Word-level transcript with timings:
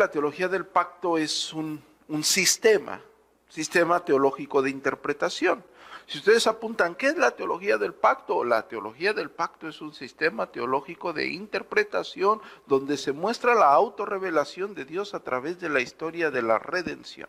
la 0.00 0.10
teología 0.10 0.48
del 0.48 0.64
pacto 0.64 1.18
es 1.18 1.52
un, 1.52 1.82
sistema, 2.22 3.02
sistema 3.50 4.02
teológico 4.02 4.62
de 4.62 4.70
interpretación. 4.70 5.62
Si 6.06 6.16
ustedes 6.16 6.46
apuntan, 6.46 6.94
¿qué 6.94 7.08
es 7.08 7.18
la 7.18 7.32
teología 7.32 7.76
del 7.76 7.92
pacto? 7.92 8.42
La 8.42 8.66
teología 8.66 9.12
del 9.12 9.30
pacto 9.30 9.68
es 9.68 9.82
un 9.82 9.92
sistema 9.92 10.46
teológico 10.46 11.12
de 11.12 11.28
interpretación 11.28 12.40
donde 12.66 12.96
se 12.96 13.12
muestra 13.12 13.54
la 13.54 13.74
autorrevelación 13.74 14.74
de 14.74 14.86
Dios 14.86 15.12
a 15.12 15.20
través 15.20 15.60
de 15.60 15.68
la 15.68 15.80
historia 15.80 16.30
de 16.30 16.40
la 16.40 16.58
redención. 16.58 17.28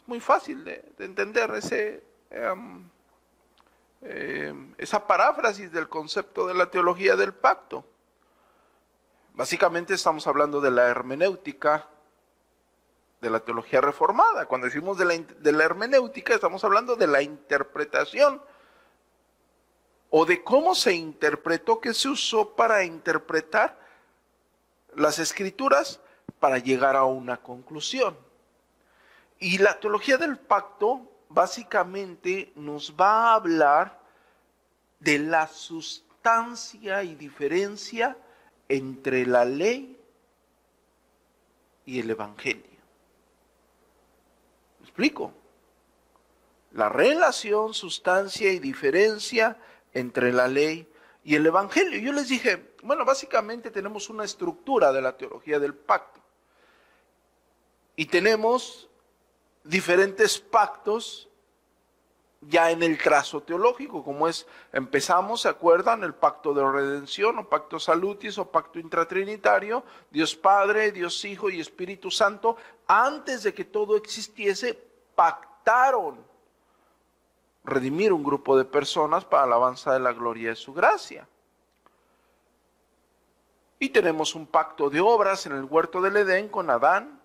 Es 0.00 0.08
muy 0.08 0.18
fácil 0.18 0.64
de, 0.64 0.84
entender 0.98 1.48
ese, 1.52 2.02
em, 2.28 2.82
em, 4.00 4.74
esa 4.78 5.06
paráfrasis 5.06 5.70
del 5.70 5.88
concepto 5.88 6.48
de 6.48 6.54
la 6.54 6.68
teología 6.72 7.14
del 7.14 7.32
pacto. 7.32 7.84
Básicamente 9.34 9.94
estamos 9.94 10.26
hablando 10.26 10.60
de 10.60 10.70
la 10.70 10.88
hermenéutica 10.88 11.88
de 13.22 13.30
la 13.30 13.40
teología 13.40 13.80
reformada. 13.80 14.46
Cuando 14.46 14.66
decimos 14.66 14.98
de 14.98 15.04
la, 15.04 15.16
de 15.16 15.52
la 15.52 15.64
hermenéutica, 15.64 16.34
estamos 16.34 16.64
hablando 16.64 16.96
de 16.96 17.06
la 17.06 17.22
interpretación 17.22 18.42
o 20.10 20.26
de 20.26 20.42
cómo 20.44 20.74
se 20.74 20.92
interpretó, 20.92 21.80
que 21.80 21.94
se 21.94 22.08
usó 22.08 22.54
para 22.54 22.84
interpretar 22.84 23.80
las 24.94 25.18
escrituras 25.18 26.00
para 26.40 26.58
llegar 26.58 26.96
a 26.96 27.04
una 27.04 27.38
conclusión. 27.38 28.18
Y 29.38 29.58
la 29.58 29.80
teología 29.80 30.18
del 30.18 30.36
pacto 30.36 31.10
básicamente 31.30 32.52
nos 32.56 32.94
va 33.00 33.30
a 33.30 33.34
hablar 33.36 33.98
de 35.00 35.18
la 35.20 35.46
sustancia 35.46 37.02
y 37.02 37.14
diferencia 37.14 38.18
entre 38.74 39.26
la 39.26 39.44
ley 39.44 39.98
y 41.84 42.00
el 42.00 42.10
Evangelio 42.10 42.72
explico? 44.92 45.32
La 46.72 46.90
relación, 46.90 47.72
sustancia 47.72 48.52
y 48.52 48.58
diferencia 48.58 49.58
entre 49.94 50.32
la 50.32 50.48
ley 50.48 50.86
y 51.24 51.34
el 51.34 51.46
Evangelio. 51.46 51.98
Yo 51.98 52.12
les 52.12 52.28
dije, 52.28 52.74
bueno, 52.82 53.06
básicamente 53.06 53.70
tenemos 53.70 54.10
una 54.10 54.24
estructura 54.24 54.92
de 54.92 55.00
la 55.00 55.16
teología 55.16 55.58
del 55.58 55.74
pacto. 55.74 56.20
Y 57.96 58.06
tenemos 58.06 58.90
diferentes 59.64 60.38
pactos 60.38 61.28
ya 62.48 62.70
en 62.70 62.82
el 62.82 62.98
trazo 62.98 63.42
teológico, 63.42 64.02
como 64.02 64.26
es, 64.26 64.46
empezamos, 64.72 65.42
¿se 65.42 65.48
acuerdan? 65.48 66.02
El 66.02 66.14
pacto 66.14 66.52
de 66.52 66.68
redención, 66.68 67.38
o 67.38 67.48
pacto 67.48 67.78
salutis, 67.78 68.36
o 68.38 68.50
pacto 68.50 68.78
intratrinitario, 68.78 69.84
Dios 70.10 70.34
Padre, 70.34 70.90
Dios 70.90 71.24
Hijo 71.24 71.50
y 71.50 71.60
Espíritu 71.60 72.10
Santo, 72.10 72.56
antes 72.86 73.44
de 73.44 73.54
que 73.54 73.64
todo 73.64 73.96
existiese, 73.96 74.74
pactaron 75.14 76.18
redimir 77.64 78.12
un 78.12 78.24
grupo 78.24 78.58
de 78.58 78.64
personas 78.64 79.24
para 79.24 79.46
la 79.46 79.54
alabanza 79.54 79.92
de 79.92 80.00
la 80.00 80.12
gloria 80.12 80.50
de 80.50 80.56
su 80.56 80.72
gracia. 80.72 81.28
Y 83.78 83.90
tenemos 83.90 84.34
un 84.34 84.46
pacto 84.46 84.90
de 84.90 85.00
obras 85.00 85.46
en 85.46 85.52
el 85.52 85.64
huerto 85.64 86.00
del 86.00 86.16
Edén 86.16 86.48
con 86.48 86.70
Adán, 86.70 87.21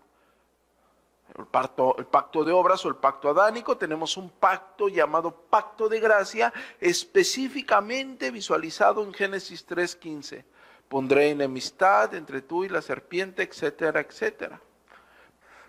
el 1.38 1.46
pacto, 1.46 1.96
el 1.98 2.06
pacto 2.06 2.44
de 2.44 2.52
obras 2.52 2.84
o 2.86 2.90
el 2.90 2.96
pacto 2.96 3.30
adánico, 3.30 3.78
tenemos 3.78 4.18
un 4.18 4.30
pacto 4.30 4.90
llamado 4.90 5.32
pacto 5.32 5.88
de 5.88 6.00
gracia, 6.00 6.52
específicamente 6.80 8.32
visualizado 8.32 9.04
en 9.04 9.14
Génesis 9.14 9.68
3.15. 9.68 10.44
Pondré 10.90 11.30
enemistad 11.30 12.16
entre 12.16 12.42
tú 12.42 12.64
y 12.64 12.70
la 12.70 12.82
serpiente, 12.82 13.44
etcétera, 13.44 14.00
etcétera. 14.00 14.60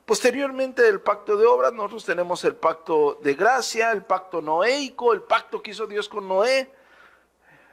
Posteriormente 0.07 0.81
del 0.81 1.03
pacto 1.03 1.37
de 1.37 1.45
obras, 1.45 1.73
nosotros 1.75 2.05
tenemos 2.05 2.43
el 2.45 2.57
pacto 2.57 3.19
de 3.23 3.35
gracia, 3.35 3.93
el 3.93 4.05
pacto 4.05 4.41
noéico, 4.41 5.13
el 5.13 5.23
pacto 5.23 5.61
que 5.61 5.73
hizo 5.73 5.87
Dios 5.87 6.09
con 6.09 6.27
Noé, 6.27 6.73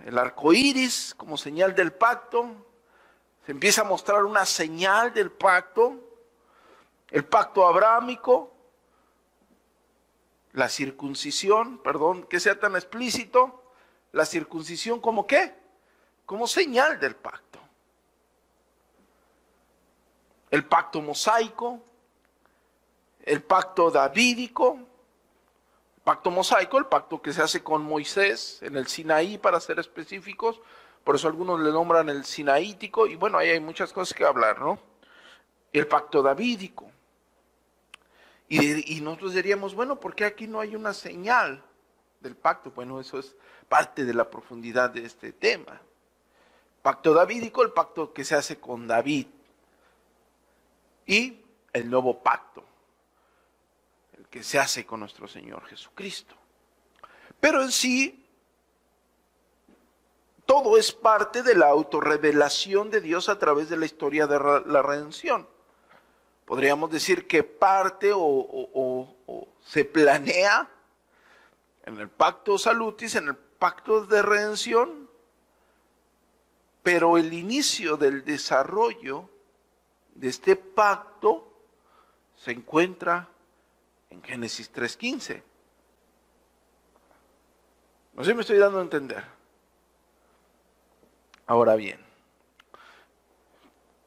el 0.05 0.17
arco 0.17 0.51
iris 0.51 1.13
como 1.15 1.37
señal 1.37 1.73
del 1.73 1.93
pacto. 1.93 2.45
Se 3.45 3.53
empieza 3.53 3.81
a 3.81 3.85
mostrar 3.85 4.25
una 4.25 4.45
señal 4.45 5.13
del 5.13 5.31
pacto 5.31 6.04
el 7.11 7.25
pacto 7.25 7.65
abrámico, 7.65 8.53
la 10.53 10.69
circuncisión, 10.69 11.79
perdón 11.79 12.23
que 12.23 12.39
sea 12.39 12.59
tan 12.59 12.75
explícito, 12.75 13.63
la 14.11 14.25
circuncisión 14.25 15.01
como 15.01 15.27
qué? 15.27 15.53
Como 16.25 16.47
señal 16.47 16.99
del 16.99 17.15
pacto. 17.15 17.59
El 20.49 20.65
pacto 20.65 21.01
mosaico, 21.01 21.81
el 23.23 23.43
pacto 23.43 23.91
davídico, 23.91 24.79
el 25.97 26.01
pacto 26.03 26.31
mosaico, 26.31 26.77
el 26.77 26.85
pacto 26.85 27.21
que 27.21 27.33
se 27.33 27.41
hace 27.41 27.63
con 27.63 27.83
Moisés 27.83 28.61
en 28.61 28.77
el 28.77 28.87
Sinaí 28.87 29.37
para 29.37 29.59
ser 29.59 29.79
específicos, 29.79 30.61
por 31.03 31.15
eso 31.15 31.27
algunos 31.27 31.59
le 31.59 31.71
nombran 31.71 32.09
el 32.09 32.25
sinaítico, 32.25 33.05
y 33.05 33.15
bueno, 33.15 33.37
ahí 33.37 33.49
hay 33.49 33.59
muchas 33.59 33.93
cosas 33.93 34.17
que 34.17 34.25
hablar, 34.25 34.59
¿no? 34.59 34.79
El 35.79 35.87
pacto 35.87 36.23
davídico, 36.23 36.89
y, 38.47 39.01
nosotros 39.01 39.33
diríamos, 39.33 39.75
bueno, 39.75 39.99
¿por 39.99 40.15
qué 40.15 40.23
aquí 40.23 40.47
no 40.47 40.61
hay 40.61 40.73
una 40.73 40.93
señal 40.93 41.61
del 42.21 42.37
pacto? 42.37 42.71
Bueno, 42.71 43.01
eso 43.01 43.19
es 43.19 43.35
parte 43.67 44.05
de 44.05 44.13
la 44.13 44.29
profundidad 44.29 44.91
de 44.91 45.03
este 45.03 45.33
tema. 45.33 45.81
Pacto 46.81 47.13
davídico, 47.13 47.61
el 47.61 47.71
pacto 47.71 48.13
que 48.13 48.23
se 48.23 48.35
hace 48.35 48.57
con 48.57 48.87
David. 48.87 49.27
Y 51.07 51.41
el 51.73 51.89
nuevo 51.89 52.23
pacto, 52.23 52.63
el 54.17 54.27
que 54.27 54.43
se 54.43 54.59
hace 54.59 54.85
con 54.85 55.01
nuestro 55.01 55.27
Señor 55.27 55.65
Jesucristo. 55.65 56.35
Pero 57.39 57.63
en 57.63 57.71
sí, 57.73 58.25
todo 60.45 60.77
es 60.77 60.93
parte 60.93 61.43
de 61.43 61.55
la 61.55 61.67
autorrevelación 61.67 62.91
de 62.91 63.01
Dios 63.01 63.27
a 63.27 63.39
través 63.39 63.67
de 63.67 63.75
la 63.75 63.85
historia 63.85 64.25
de 64.25 64.39
la 64.67 64.81
redención 64.81 65.53
podríamos 66.45 66.91
decir 66.91 67.27
que 67.27 67.43
parte 67.43 68.11
o, 68.13 69.15
se 69.65 69.83
planea 69.83 70.69
en 71.85 71.99
el 71.99 72.09
pacto 72.09 72.57
salutis, 72.57 73.15
en 73.15 73.29
el 73.29 73.35
pacto 73.35 74.05
de 74.05 74.21
redención, 74.21 75.09
pero 76.83 77.17
el 77.17 77.33
inicio 77.33 77.97
del 77.97 78.23
desarrollo 78.23 79.27
de 80.13 80.29
este 80.29 80.55
pacto 80.55 81.51
se 82.35 82.51
encuentra 82.51 83.27
en 84.11 84.21
Génesis 84.21 84.71
3.15. 84.71 85.41
No 88.13 88.23
sé 88.23 88.31
si 88.31 88.35
me 88.35 88.41
estoy 88.41 88.57
dando 88.57 88.79
a 88.79 88.83
entender. 88.83 89.25
Ahora 91.47 91.75
bien, 91.75 92.04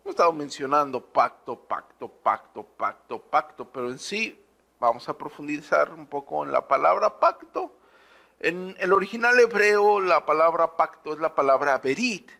Hemos 0.08 0.14
estado 0.14 0.32
mencionando 0.32 1.04
pacto, 1.04 1.54
pacto, 1.54 2.08
pacto, 2.08 2.64
pacto, 2.64 3.18
pacto, 3.18 3.70
pero 3.70 3.90
en 3.90 3.98
sí 3.98 4.42
vamos 4.80 5.06
a 5.06 5.18
profundizar 5.18 5.92
un 5.92 6.06
poco 6.06 6.42
en 6.46 6.50
la 6.50 6.66
palabra 6.66 7.20
pacto. 7.20 7.74
En 8.40 8.74
el 8.78 8.94
original 8.94 9.38
hebreo 9.38 10.00
la 10.00 10.24
palabra 10.24 10.78
pacto 10.78 11.12
es 11.12 11.18
la 11.18 11.34
palabra 11.34 11.76
berit. 11.76 12.30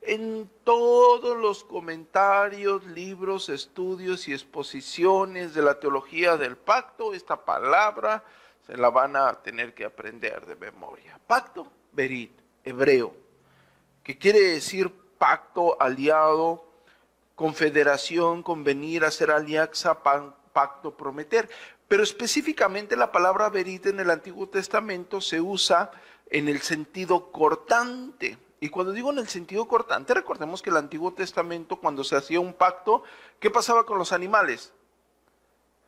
En 0.00 0.50
todos 0.64 1.36
los 1.36 1.64
comentarios, 1.64 2.86
libros, 2.86 3.50
estudios 3.50 4.26
y 4.26 4.32
exposiciones 4.32 5.52
de 5.52 5.60
la 5.60 5.78
teología 5.78 6.38
del 6.38 6.56
pacto, 6.56 7.12
esta 7.12 7.44
palabra 7.44 8.24
se 8.66 8.74
la 8.78 8.88
van 8.88 9.16
a 9.16 9.34
tener 9.42 9.74
que 9.74 9.84
aprender 9.84 10.46
de 10.46 10.56
memoria. 10.56 11.20
Pacto, 11.26 11.70
berit, 11.92 12.32
hebreo, 12.64 13.14
que 14.02 14.16
quiere 14.16 14.40
decir 14.40 14.90
pacto, 15.18 15.76
aliado, 15.78 16.67
confederación, 17.38 18.42
convenir, 18.42 19.04
hacer 19.04 19.30
alianza, 19.30 20.02
pacto, 20.02 20.96
prometer. 20.96 21.48
Pero 21.86 22.02
específicamente 22.02 22.96
la 22.96 23.12
palabra 23.12 23.48
verita 23.48 23.90
en 23.90 24.00
el 24.00 24.10
Antiguo 24.10 24.48
Testamento 24.48 25.20
se 25.20 25.40
usa 25.40 25.92
en 26.30 26.48
el 26.48 26.60
sentido 26.62 27.30
cortante. 27.30 28.38
Y 28.58 28.70
cuando 28.70 28.92
digo 28.92 29.12
en 29.12 29.18
el 29.18 29.28
sentido 29.28 29.68
cortante, 29.68 30.14
recordemos 30.14 30.62
que 30.62 30.70
el 30.70 30.78
Antiguo 30.78 31.12
Testamento, 31.12 31.76
cuando 31.76 32.02
se 32.02 32.16
hacía 32.16 32.40
un 32.40 32.54
pacto, 32.54 33.04
¿qué 33.38 33.50
pasaba 33.50 33.86
con 33.86 33.98
los 33.98 34.12
animales? 34.12 34.72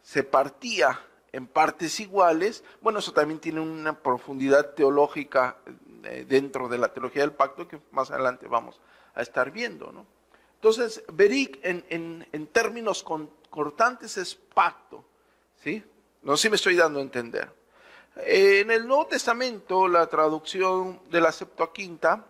Se 0.04 0.22
partía 0.22 1.00
en 1.32 1.48
partes 1.48 1.98
iguales. 1.98 2.62
Bueno, 2.80 3.00
eso 3.00 3.12
también 3.12 3.40
tiene 3.40 3.58
una 3.58 3.98
profundidad 3.98 4.74
teológica 4.74 5.56
eh, 6.04 6.24
dentro 6.28 6.68
de 6.68 6.78
la 6.78 6.92
teología 6.92 7.22
del 7.22 7.32
pacto 7.32 7.66
que 7.66 7.80
más 7.90 8.12
adelante 8.12 8.46
vamos 8.46 8.80
a 9.16 9.22
estar 9.22 9.50
viendo, 9.50 9.90
¿no? 9.90 10.19
Entonces, 10.60 11.02
Berik 11.10 11.58
en, 11.62 12.48
términos 12.52 13.02
cortantes 13.48 14.18
es 14.18 14.34
pacto. 14.34 15.02
¿sí? 15.64 15.82
No 16.20 16.36
sé 16.36 16.42
si 16.42 16.50
me 16.50 16.56
estoy 16.56 16.76
dando 16.76 16.98
a 16.98 17.02
entender. 17.02 17.50
En 18.16 18.70
el 18.70 18.86
Nuevo 18.86 19.06
Testamento, 19.06 19.88
la 19.88 20.06
traducción 20.06 21.00
de 21.08 21.22
la 21.22 21.32
Septuaginta, 21.32 22.26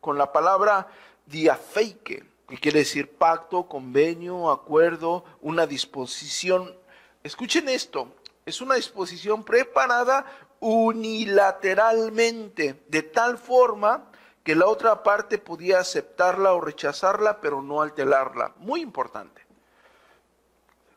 con 0.00 0.16
la 0.16 0.32
palabra 0.32 0.88
diafeike, 1.26 2.24
que 2.48 2.56
quiere 2.56 2.78
decir 2.78 3.18
pacto, 3.18 3.68
convenio, 3.68 4.50
acuerdo, 4.50 5.22
una 5.42 5.66
disposición. 5.66 6.74
Escuchen 7.22 7.68
esto, 7.68 8.14
es 8.46 8.62
una 8.62 8.76
disposición 8.76 9.44
preparada 9.44 10.24
unilateralmente, 10.60 12.82
de 12.88 13.02
tal 13.02 13.36
forma 13.36 14.10
que 14.44 14.54
la 14.54 14.66
otra 14.66 15.02
parte 15.02 15.38
podía 15.38 15.80
aceptarla 15.80 16.52
o 16.52 16.60
rechazarla, 16.60 17.40
pero 17.40 17.62
no 17.62 17.80
alterarla. 17.80 18.52
Muy 18.58 18.82
importante. 18.82 19.42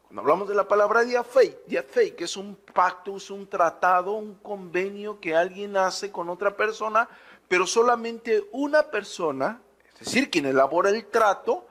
Cuando 0.04 0.22
hablamos 0.22 0.50
de 0.50 0.56
la 0.56 0.68
palabra 0.68 1.04
diafei, 1.04 1.58
que 2.16 2.26
es 2.26 2.36
un 2.36 2.56
pacto, 2.74 3.16
es 3.16 3.30
un 3.32 3.48
tratado, 3.48 4.12
un 4.14 4.36
convenio 4.36 5.20
que 5.22 5.36
alguien 5.36 5.78
hace 5.78 6.12
con 6.12 6.30
otra 6.30 6.56
persona, 6.58 7.08
pero 7.48 7.66
solamente 7.66 8.48
una 8.52 8.84
persona, 8.84 9.62
es 9.94 10.00
decir, 10.00 10.30
quien 10.30 10.46
elabora 10.46 10.90
el 10.90 11.06
trato, 11.06 11.68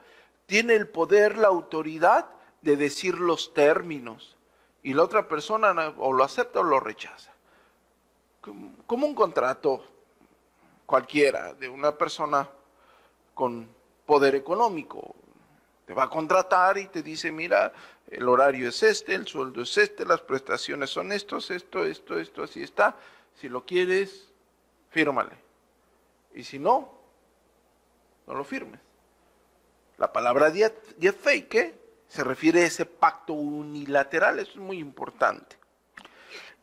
tiene 0.47 0.73
el 0.75 0.87
poder, 0.87 1.37
la 1.37 1.47
autoridad 1.47 2.25
de 2.61 2.75
decir 2.75 3.19
los 3.19 3.53
términos. 3.53 4.35
Y 4.81 4.93
la 4.95 5.03
otra 5.03 5.27
persona 5.27 5.93
o 5.97 6.11
lo 6.11 6.23
acepta 6.23 6.61
o 6.61 6.63
lo 6.63 6.79
rechaza. 6.79 7.33
Como 8.41 9.05
un 9.05 9.13
contrato 9.13 9.83
cualquiera, 10.87 11.53
de 11.53 11.69
una 11.69 11.95
persona 11.95 12.49
con 13.35 13.69
poder 14.05 14.33
económico. 14.33 15.15
Te 15.85 15.93
va 15.93 16.03
a 16.03 16.09
contratar 16.09 16.77
y 16.79 16.87
te 16.87 17.03
dice, 17.03 17.31
mira, 17.31 17.71
el 18.07 18.27
horario 18.27 18.69
es 18.69 18.81
este, 18.81 19.13
el 19.13 19.27
sueldo 19.27 19.61
es 19.61 19.77
este, 19.77 20.05
las 20.05 20.21
prestaciones 20.21 20.89
son 20.89 21.11
estos, 21.11 21.51
esto, 21.51 21.85
esto, 21.85 22.17
esto, 22.17 22.43
así 22.43 22.63
está. 22.63 22.95
Si 23.35 23.49
lo 23.49 23.65
quieres, 23.65 24.29
fírmale. 24.89 25.37
Y 26.33 26.43
si 26.43 26.57
no, 26.57 26.97
no 28.25 28.33
lo 28.33 28.43
firmes. 28.43 28.79
La 29.97 30.11
palabra 30.11 30.51
fake 30.51 31.75
se 32.07 32.23
refiere 32.23 32.63
a 32.63 32.67
ese 32.67 32.85
pacto 32.85 33.33
unilateral, 33.33 34.39
eso 34.39 34.51
es 34.51 34.57
muy 34.57 34.79
importante. 34.79 35.57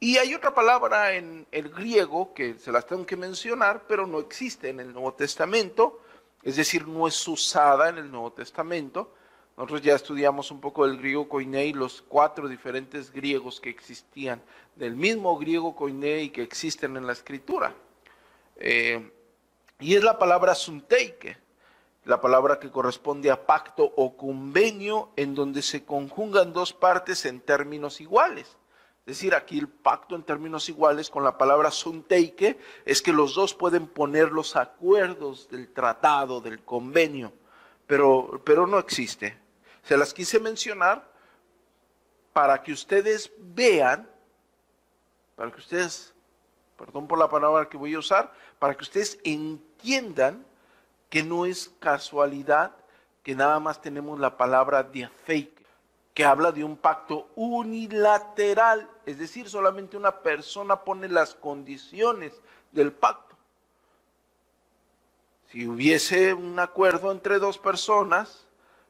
Y 0.01 0.19
hay 0.19 0.35
otra 0.35 0.53
palabra 0.53 1.15
en 1.15 1.47
el 1.51 1.71
griego 1.71 2.35
que 2.35 2.59
se 2.59 2.73
las 2.73 2.87
tengo 2.87 3.07
que 3.07 3.17
mencionar, 3.17 3.85
pero 3.89 4.07
no 4.07 4.19
existe 4.19 4.69
en 4.69 4.81
el 4.81 4.93
Nuevo 4.93 5.15
Testamento, 5.15 6.01
es 6.43 6.57
decir, 6.57 6.87
no 6.87 7.09
es 7.09 7.27
usada 7.27 7.89
en 7.89 7.99
el 7.99 8.11
Nuevo 8.11 8.33
Testamento. 8.33 9.15
Nosotros 9.57 9.83
ya 9.83 9.95
estudiamos 9.95 10.51
un 10.51 10.61
poco 10.61 10.87
del 10.87 10.99
griego 10.99 11.29
koiné 11.29 11.67
y 11.67 11.73
los 11.73 12.03
cuatro 12.03 12.49
diferentes 12.49 13.13
griegos 13.13 13.61
que 13.61 13.71
existían, 13.71 14.43
del 14.75 14.97
mismo 14.97 15.39
griego 15.39 15.75
koiné 15.75 16.23
y 16.23 16.31
que 16.31 16.43
existen 16.43 16.97
en 16.97 17.07
la 17.07 17.13
escritura. 17.13 17.73
Eh, 18.57 19.11
y 19.79 19.95
es 19.95 20.03
la 20.03 20.19
palabra 20.19 20.55
sunteike, 20.55 21.39
la 22.05 22.21
palabra 22.21 22.59
que 22.59 22.71
corresponde 22.71 23.31
a 23.31 23.47
pacto 23.47 23.85
o 23.97 24.17
convenio 24.17 25.11
en 25.17 25.35
donde 25.35 25.63
se 25.63 25.85
conjugan 25.85 26.53
dos 26.53 26.73
partes 26.73 27.25
en 27.25 27.41
términos 27.41 28.01
iguales. 28.01 28.57
Es 29.07 29.19
decir, 29.19 29.35
aquí 29.35 29.59
el 29.59 29.69
pacto 29.69 30.15
en 30.15 30.23
términos 30.23 30.67
iguales 30.71 31.11
con 31.11 31.25
la 31.25 31.37
palabra 31.37 31.71
sunteike 31.71 32.59
es 32.87 33.03
que 33.03 33.13
los 33.13 33.35
dos 33.35 33.53
pueden 33.53 33.87
poner 33.87 34.33
los 34.33 34.57
acuerdos 34.57 35.47
del 35.51 35.71
tratado, 35.75 36.41
del 36.41 36.65
convenio, 36.65 37.31
pero, 37.87 38.41
pero 38.47 38.67
no 38.67 38.79
existe. 38.79 39.39
Se 39.83 39.99
las 39.99 40.15
quise 40.15 40.41
mencionar 40.41 41.07
para 42.33 42.63
que 42.63 42.73
ustedes 42.73 43.31
vean, 43.39 44.09
para 45.37 45.51
que 45.51 45.59
ustedes, 45.59 46.15
perdón 46.79 47.07
por 47.07 47.19
la 47.19 47.29
palabra 47.29 47.69
que 47.69 47.77
voy 47.77 47.93
a 47.93 47.99
usar, 47.99 48.33
para 48.59 48.75
que 48.75 48.85
ustedes 48.85 49.19
entiendan 49.23 50.47
que 51.11 51.23
no 51.23 51.45
es 51.45 51.75
casualidad 51.79 52.75
que 53.23 53.35
nada 53.35 53.61
más 53.61 53.83
tenemos 53.83 54.19
la 54.19 54.39
palabra 54.39 54.83
diafeike 54.83 55.55
que 56.15 56.25
habla 56.25 56.53
de 56.53 56.63
un 56.63 56.77
pacto 56.77 57.29
unilateral, 57.35 58.89
es 59.07 59.19
decir, 59.19 59.49
solamente 59.49 59.97
una 59.97 60.21
persona 60.21 60.85
pone 60.85 61.09
las 61.09 61.35
condiciones 61.35 62.33
del 62.73 62.93
pacto. 62.93 63.37
Si 65.51 65.67
hubiese 65.67 66.35
un 66.35 66.59
acuerdo 66.59 67.13
entre 67.13 67.39
dos 67.39 67.59
personas, 67.59 68.47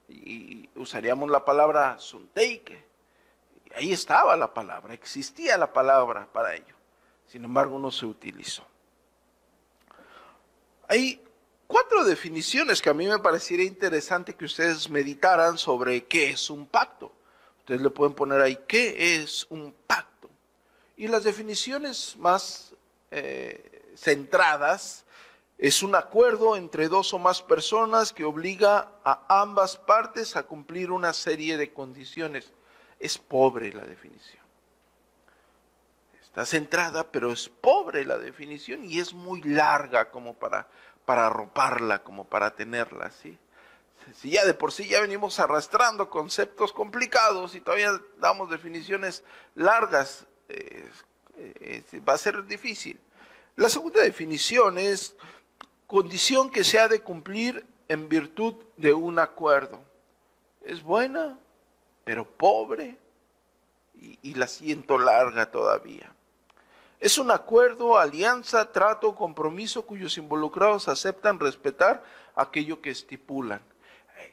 y 0.09 0.69
usaríamos 0.77 1.31
la 1.31 1.45
palabra 1.45 1.99
sunteike, 1.99 2.85
ahí 3.75 3.93
estaba 3.93 4.37
la 4.37 4.53
palabra, 4.53 4.95
existía 4.95 5.59
la 5.59 5.73
palabra 5.73 6.29
para 6.33 6.55
ello, 6.55 6.75
sin 7.27 7.45
embargo 7.45 7.79
no 7.79 7.91
se 7.91 8.07
utilizó. 8.07 8.65
Hay 10.89 11.23
cuatro 11.67 12.05
definiciones 12.05 12.81
que 12.81 12.91
a 12.91 12.95
mí 12.95 13.07
me 13.07 13.19
pareciera 13.19 13.63
interesante 13.63 14.35
que 14.35 14.45
ustedes 14.45 14.89
meditaran 14.91 15.59
sobre 15.59 16.05
qué 16.05 16.31
es 16.31 16.51
un 16.51 16.67
pacto. 16.67 17.13
Ustedes 17.65 17.81
le 17.81 17.89
pueden 17.89 18.13
poner 18.13 18.43
ahí, 18.43 18.59
¿qué 18.69 19.17
es 19.17 19.47
un 19.49 19.75
pacto? 19.87 20.29
Y 20.99 21.09
las 21.09 21.25
definiciones 21.25 22.15
más 22.19 22.75
eh, 23.11 23.95
centradas 23.97 25.07
es 25.57 25.83
un 25.83 25.95
acuerdo 25.95 26.57
entre 26.57 26.89
dos 26.89 27.15
o 27.15 27.19
más 27.19 27.41
personas 27.41 28.13
que 28.13 28.27
obliga 28.27 28.91
a 29.03 29.41
ambas 29.41 29.79
partes 29.79 30.37
a 30.37 30.43
cumplir 30.43 30.91
una 30.91 31.15
serie 31.15 31.57
de 31.57 31.73
condiciones. 31.73 32.53
Es 33.01 33.17
pobre 33.17 33.73
la 33.73 33.87
definición. 33.87 34.45
Está 36.23 36.45
centrada, 36.45 37.11
pero 37.11 37.33
es 37.33 37.49
pobre 37.49 38.05
la 38.05 38.19
definición 38.19 38.85
y 38.85 39.01
es 39.01 39.15
muy 39.15 39.41
larga 39.41 40.11
como 40.11 40.35
para, 40.35 40.69
para 41.07 41.29
arroparla, 41.29 42.01
como 42.03 42.25
para 42.25 42.55
tenerla, 42.55 43.11
¿sí? 43.11 43.39
Si 44.13 44.31
ya 44.31 44.45
de 44.45 44.55
por 44.55 44.73
sí 44.73 44.89
ya 44.89 45.01
venimos 45.01 45.41
arrastrando 45.41 46.11
conceptos 46.11 46.73
complicados 46.73 47.55
y 47.55 47.61
todavía 47.61 48.01
damos 48.19 48.51
definiciones 48.51 49.25
largas, 49.55 50.27
va 52.07 52.13
a 52.13 52.19
ser 52.19 52.45
difícil. 52.45 53.01
La 53.57 53.69
segunda 53.69 54.03
definición 54.03 54.79
es 54.79 55.15
condición 55.87 56.51
que 56.51 56.65
se 56.65 56.79
ha 56.79 56.89
de 56.89 57.01
cumplir 57.01 57.65
en 57.89 58.09
virtud 58.09 58.55
de 58.77 58.93
un 58.93 59.19
acuerdo. 59.19 59.81
Es 60.65 60.83
buena, 60.83 61.39
pero 62.05 62.25
pobre 62.25 62.97
y 63.95 64.35
la 64.35 64.47
siento 64.47 64.99
larga 64.99 65.51
todavía. 65.51 66.13
Es 67.01 67.19
un 67.19 67.31
acuerdo, 67.31 67.99
alianza, 67.99 68.73
trato, 68.73 69.15
compromiso 69.15 69.85
cuyos 69.85 70.17
involucrados 70.17 70.89
aceptan 70.89 71.39
respetar 71.39 72.03
aquello 72.35 72.81
que 72.81 72.91
estipulan 72.91 73.61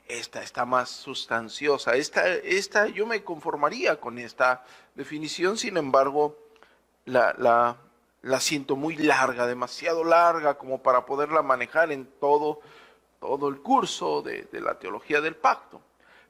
esta 0.08 0.42
está 0.42 0.66
más 0.66 0.90
sustanciosa. 0.90 1.96
Esta, 1.96 2.28
esta, 2.28 2.88
yo 2.88 3.06
me 3.06 3.24
conformaría 3.24 4.00
con 4.00 4.18
esta 4.18 4.64
definición, 4.96 5.58
sin 5.58 5.78
embargo, 5.78 6.38
la, 7.06 7.34
la, 7.38 7.78
la, 8.22 8.40
siento 8.40 8.76
muy 8.76 8.96
larga, 8.96 9.48
demasiado 9.48 10.04
larga 10.04 10.58
como 10.58 10.82
para 10.82 11.06
poderla 11.06 11.42
manejar 11.42 11.92
en 11.92 12.06
todo, 12.20 12.62
todo 13.20 13.50
el 13.50 13.62
curso 13.62 14.22
de, 14.22 14.44
de 14.52 14.62
la 14.62 14.78
teología 14.78 15.22
del 15.22 15.36
pacto. 15.36 15.82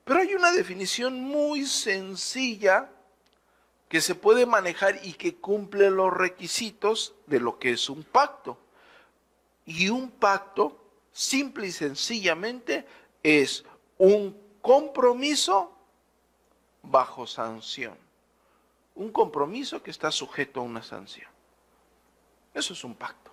Pero 0.03 0.20
hay 0.20 0.34
una 0.34 0.51
definición 0.51 1.22
muy 1.22 1.65
sencilla 1.65 2.89
que 3.91 4.00
se 4.00 4.15
puede 4.15 4.46
manejar 4.46 5.00
y 5.03 5.13
que 5.13 5.36
cumple 5.36 5.91
los 5.91 6.13
requisitos 6.13 7.13
de 7.27 7.41
lo 7.41 7.60
que 7.60 7.72
es 7.72 7.89
un 7.89 8.03
pacto. 8.03 8.58
Y 9.65 9.89
un 9.89 10.10
pacto, 10.12 10.82
simple 11.12 11.68
y 11.68 11.72
sencillamente, 11.74 12.86
es 13.24 13.63
un 13.98 14.38
compromiso 14.62 15.72
bajo 16.82 17.28
sanción. 17.28 17.98
Un 18.96 19.12
compromiso 19.12 19.82
que 19.82 19.92
está 19.92 20.12
sujeto 20.12 20.60
a 20.60 20.63
una 20.63 20.84
sanción. 20.84 21.30
Eso 22.54 22.74
es 22.74 22.84
un 22.84 22.96
pacto. 22.96 23.32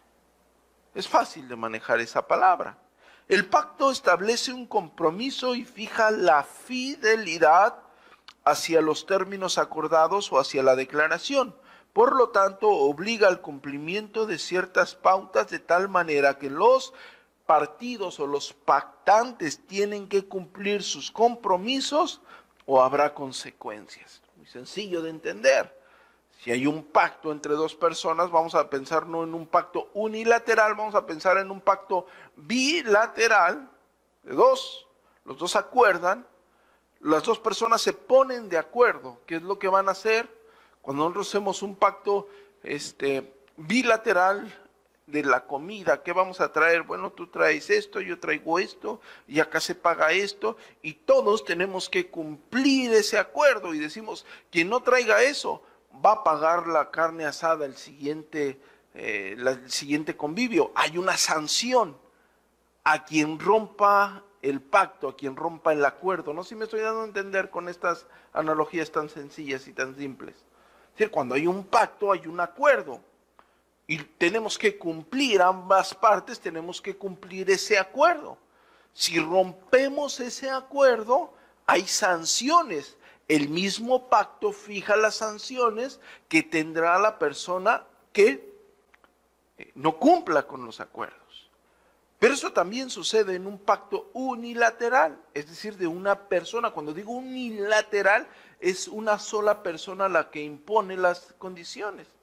Es 0.95 1.09
fácil 1.09 1.49
de 1.49 1.57
manejar 1.57 2.01
esa 2.01 2.27
palabra. 2.27 2.79
El 3.29 3.47
pacto 3.47 3.91
establece 3.91 4.53
un 4.53 4.67
compromiso 4.67 5.55
y 5.55 5.65
fija 5.65 6.11
la 6.11 6.45
fidelidad 6.45 7.77
hacia 8.45 8.81
los 8.81 9.05
términos 9.05 9.59
acordados 9.59 10.33
o 10.33 10.39
hacia 10.39 10.63
la 10.63 10.77
declaración. 10.77 11.55
Por 11.93 12.17
lo 12.17 12.31
tanto, 12.31 12.69
obliga 12.69 13.29
al 13.29 13.41
cumplimiento 13.41 14.25
de 14.25 14.39
ciertas 14.39 14.95
pautas 14.95 15.49
de 15.51 15.59
tal 15.59 15.89
manera 15.89 16.39
que 16.39 16.49
los 16.49 16.95
partidos 17.49 18.21
o 18.21 18.27
los 18.27 18.53
pactantes 18.53 19.67
tienen 19.67 20.07
que 20.07 20.29
cumplir 20.29 20.83
sus 20.83 21.11
compromisos 21.11 22.21
o 22.67 22.83
habrá 22.83 23.15
consecuencias. 23.15 24.21
Muy 24.37 24.45
sencillo 24.45 25.01
de 25.01 25.09
entender. 25.09 25.75
Si 26.43 26.51
hay 26.51 26.67
un 26.67 26.85
pacto 26.85 27.33
entre 27.33 27.55
dos 27.55 27.75
personas, 27.75 28.31
vamos 28.31 28.55
a 28.55 28.69
pensar 28.69 29.07
no 29.07 29.25
en 29.25 29.33
un 29.33 29.47
pacto 29.47 29.89
unilateral, 29.95 30.75
vamos 30.75 30.95
a 30.95 31.07
pensar 31.07 31.39
en 31.39 31.51
un 31.51 31.63
pacto 31.63 32.05
bilateral 32.37 33.71
de 34.25 34.35
dos. 34.35 34.87
Los 35.25 35.39
dos 35.39 35.57
acuerdan, 35.57 36.27
las 37.01 37.23
dos 37.23 37.39
personas 37.39 37.81
se 37.81 37.95
ponen 37.95 38.51
de 38.51 38.59
acuerdo, 38.59 39.23
qué 39.25 39.37
es 39.37 39.43
lo 39.43 39.59
que 39.59 39.69
van 39.69 39.89
a 39.89 39.93
hacer. 39.93 40.29
Cuando 40.83 41.05
nosotros 41.05 41.29
hacemos 41.29 41.63
un 41.63 41.77
pacto 41.77 42.29
este, 42.63 43.33
bilateral, 43.57 44.68
de 45.11 45.23
la 45.25 45.47
comida, 45.47 46.03
¿qué 46.03 46.13
vamos 46.13 46.41
a 46.41 46.53
traer? 46.53 46.83
Bueno, 46.83 47.11
tú 47.11 47.29
traes 47.29 47.71
esto, 47.71 48.01
yo 48.01 48.21
traigo 48.21 48.59
esto, 48.59 49.01
y 49.27 49.41
acá 49.41 49.59
se 49.59 49.75
paga 49.75 50.13
esto, 50.13 50.57
y 50.83 50.95
todos 50.95 51.45
tenemos 51.45 51.89
que 51.89 52.11
cumplir 52.11 52.93
ese 52.93 53.19
acuerdo 53.19 53.75
y 53.75 53.79
decimos, 53.79 54.27
quien 54.51 54.69
no 54.69 54.83
traiga 54.83 55.23
eso 55.23 55.63
va 56.05 56.13
a 56.13 56.25
pagar 56.25 56.67
la 56.67 56.91
carne 56.91 57.25
asada 57.25 57.65
el 57.65 57.77
siguiente, 57.77 58.61
eh, 58.95 59.35
el 59.39 59.71
siguiente 59.71 60.17
convivio. 60.17 60.73
Hay 60.75 60.99
una 60.99 61.17
sanción 61.17 61.97
a 62.85 63.05
quien 63.05 63.39
rompa 63.39 64.25
el 64.43 64.61
pacto, 64.61 65.09
a 65.09 65.17
quien 65.17 65.37
rompa 65.37 65.73
el 65.73 65.85
acuerdo. 65.85 66.33
No 66.35 66.43
sé 66.43 66.51
si 66.51 66.55
me 66.55 66.65
estoy 66.65 66.81
dando 66.81 67.03
a 67.03 67.07
entender 67.07 67.51
con 67.51 67.69
estas 67.69 68.07
analogías 68.33 68.93
tan 68.93 69.09
sencillas 69.09 69.67
y 69.67 69.73
tan 69.73 69.97
simples. 69.97 70.37
Es 70.37 70.99
decir, 70.99 71.11
cuando 71.11 71.35
hay 71.35 71.47
un 71.47 71.65
pacto 71.65 72.13
hay 72.13 72.27
un 72.27 72.41
acuerdo 72.41 73.01
y 73.91 73.97
tenemos 73.97 74.59
que 74.59 74.77
cumplir 74.77 75.41
ambas 75.41 75.95
partes, 75.95 76.39
tenemos 76.39 76.81
que 76.83 76.95
cumplir 76.97 77.51
ese 77.51 77.79
acuerdo. 77.79 78.37
Si 78.93 79.19
rompemos 79.19 80.21
ese 80.21 80.51
acuerdo, 80.51 81.33
hay 81.67 81.87
sanciones. 81.87 82.99
El 83.29 83.49
mismo 83.49 84.11
pacto 84.11 84.53
fija 84.53 84.95
las 84.95 85.17
sanciones 85.17 86.01
que 86.29 86.43
tendrá 86.43 86.99
la 86.99 87.19
persona 87.19 87.87
que 88.13 88.53
eh, 89.57 89.73
no 89.75 89.97
cumpla 89.99 90.47
con 90.47 90.67
los 90.67 90.81
acuerdos. 90.81 91.51
Pero 92.19 92.35
eso 92.35 92.53
también 92.53 92.91
sucede 92.91 93.37
en 93.37 93.47
un 93.47 93.59
pacto 93.59 94.11
unilateral, 94.13 95.19
es 95.33 95.49
decir, 95.49 95.79
de 95.79 95.87
una 95.87 96.29
persona. 96.29 96.73
Cuando 96.73 96.93
digo 96.93 97.13
unilateral, 97.13 98.29
es 98.61 98.87
una 98.87 99.19
sola 99.19 99.63
persona 99.63 100.11
la 100.11 100.31
que 100.31 100.43
impone 100.43 100.99
las 100.99 101.35
condiciones. 101.39 102.18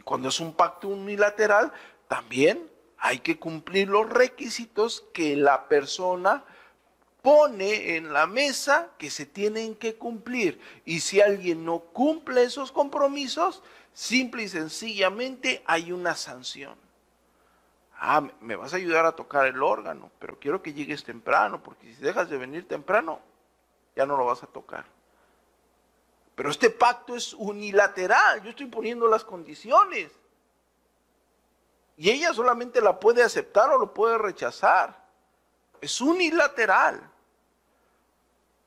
Y 0.00 0.02
cuando 0.02 0.30
es 0.30 0.40
un 0.40 0.54
pacto 0.54 0.88
unilateral, 0.88 1.70
también 2.08 2.66
hay 2.96 3.18
que 3.18 3.38
cumplir 3.38 3.88
los 3.88 4.08
requisitos 4.08 5.04
que 5.12 5.36
la 5.36 5.68
persona 5.68 6.42
pone 7.20 7.96
en 7.96 8.14
la 8.14 8.26
mesa 8.26 8.88
que 8.96 9.10
se 9.10 9.26
tienen 9.26 9.74
que 9.74 9.96
cumplir. 9.96 10.58
Y 10.86 11.00
si 11.00 11.20
alguien 11.20 11.66
no 11.66 11.80
cumple 11.80 12.44
esos 12.44 12.72
compromisos, 12.72 13.62
simple 13.92 14.44
y 14.44 14.48
sencillamente 14.48 15.62
hay 15.66 15.92
una 15.92 16.14
sanción 16.14 16.74
ah, 18.00 18.26
me 18.40 18.56
vas 18.56 18.72
a 18.72 18.76
ayudar 18.76 19.04
a 19.04 19.12
tocar 19.12 19.46
el 19.46 19.62
órgano, 19.62 20.10
pero 20.18 20.38
quiero 20.38 20.62
que 20.62 20.72
llegues 20.72 21.04
temprano, 21.04 21.62
porque 21.62 21.94
si 21.94 22.00
dejas 22.00 22.30
de 22.30 22.38
venir 22.38 22.66
temprano, 22.66 23.20
ya 23.94 24.06
no 24.06 24.16
lo 24.16 24.24
vas 24.24 24.42
a 24.42 24.46
tocar. 24.46 24.86
Pero 26.34 26.50
este 26.50 26.70
pacto 26.70 27.16
es 27.16 27.34
unilateral, 27.34 28.42
yo 28.42 28.50
estoy 28.50 28.66
poniendo 28.66 29.06
las 29.08 29.24
condiciones. 29.24 30.10
Y 31.96 32.10
ella 32.10 32.32
solamente 32.32 32.80
la 32.80 32.98
puede 32.98 33.22
aceptar 33.22 33.70
o 33.70 33.78
lo 33.78 33.92
puede 33.92 34.16
rechazar. 34.16 35.04
Es 35.80 36.00
unilateral. 36.00 37.10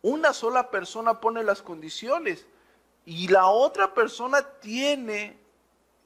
Una 0.03 0.33
sola 0.33 0.69
persona 0.69 1.19
pone 1.19 1.43
las 1.43 1.61
condiciones 1.61 2.45
y 3.05 3.27
la 3.29 3.47
otra 3.47 3.93
persona 3.93 4.41
tiene, 4.59 5.37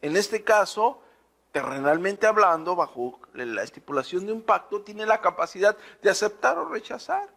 en 0.02 0.16
este 0.16 0.44
caso, 0.44 1.02
terrenalmente 1.52 2.28
hablando, 2.28 2.76
bajo 2.76 3.20
la 3.34 3.64
estipulación 3.64 4.26
de 4.26 4.34
un 4.34 4.42
pacto, 4.42 4.82
tiene 4.82 5.06
la 5.06 5.20
capacidad 5.20 5.76
de 6.02 6.10
aceptar 6.10 6.58
o 6.58 6.70
rechazar. 6.70 7.28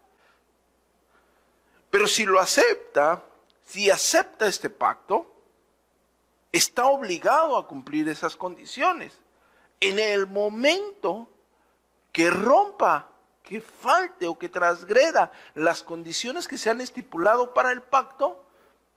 Pero 1.91 2.07
si 2.07 2.25
lo 2.25 2.39
acepta, 2.39 3.25
si 3.71 3.89
acepta 3.89 4.49
este 4.49 4.69
pacto, 4.69 5.33
está 6.51 6.87
obligado 6.87 7.57
a 7.57 7.69
cumplir 7.69 8.09
esas 8.09 8.35
condiciones. 8.35 9.17
En 9.79 10.01
el 10.01 10.27
momento 10.27 11.29
que 12.11 12.31
rompa, 12.31 13.11
que 13.45 13.61
falte 13.61 14.27
o 14.27 14.37
que 14.37 14.49
transgreda 14.49 15.31
las 15.55 15.85
condiciones 15.85 16.49
que 16.49 16.59
se 16.59 16.69
han 16.69 16.81
estipulado 16.81 17.55
para 17.55 17.71
el 17.71 17.81
pacto, 17.81 18.45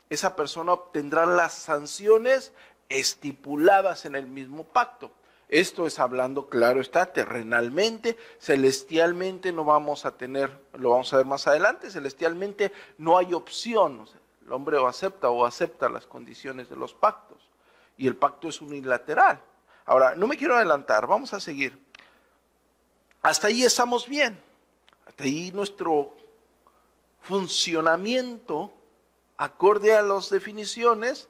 esa 0.09 0.35
persona 0.35 0.73
obtendrá 0.73 1.27
las 1.27 1.53
sanciones 1.53 2.51
estipuladas 2.89 4.05
en 4.05 4.15
el 4.15 4.25
mismo 4.25 4.63
pacto. 4.63 5.11
Esto 5.49 5.85
es 5.85 5.99
hablando, 5.99 6.49
claro 6.49 6.81
está, 6.81 7.13
terrenalmente, 7.13 8.17
celestialmente 8.39 9.51
no 9.51 9.65
vamos 9.65 10.03
a 10.05 10.17
tener, 10.17 10.49
lo 10.73 10.89
vamos 10.89 11.13
a 11.13 11.17
ver 11.17 11.27
más 11.27 11.45
adelante, 11.45 11.91
celestialmente 11.91 12.71
no 12.97 13.19
hay 13.19 13.35
opción. 13.35 14.07
El 14.45 14.51
hombre 14.51 14.77
o 14.77 14.87
acepta 14.87 15.29
o 15.29 15.45
acepta 15.45 15.89
las 15.89 16.05
condiciones 16.05 16.69
de 16.69 16.75
los 16.75 16.93
pactos. 16.93 17.49
Y 17.97 18.07
el 18.07 18.15
pacto 18.15 18.47
es 18.49 18.61
unilateral. 18.61 19.41
Ahora, 19.85 20.15
no 20.15 20.27
me 20.27 20.37
quiero 20.37 20.55
adelantar, 20.55 21.07
vamos 21.07 21.33
a 21.33 21.39
seguir. 21.39 21.77
Hasta 23.21 23.47
ahí 23.47 23.63
estamos 23.63 24.07
bien. 24.07 24.41
Hasta 25.05 25.23
ahí 25.23 25.51
nuestro 25.51 26.15
funcionamiento, 27.21 28.73
acorde 29.37 29.95
a 29.95 30.01
las 30.01 30.29
definiciones, 30.29 31.29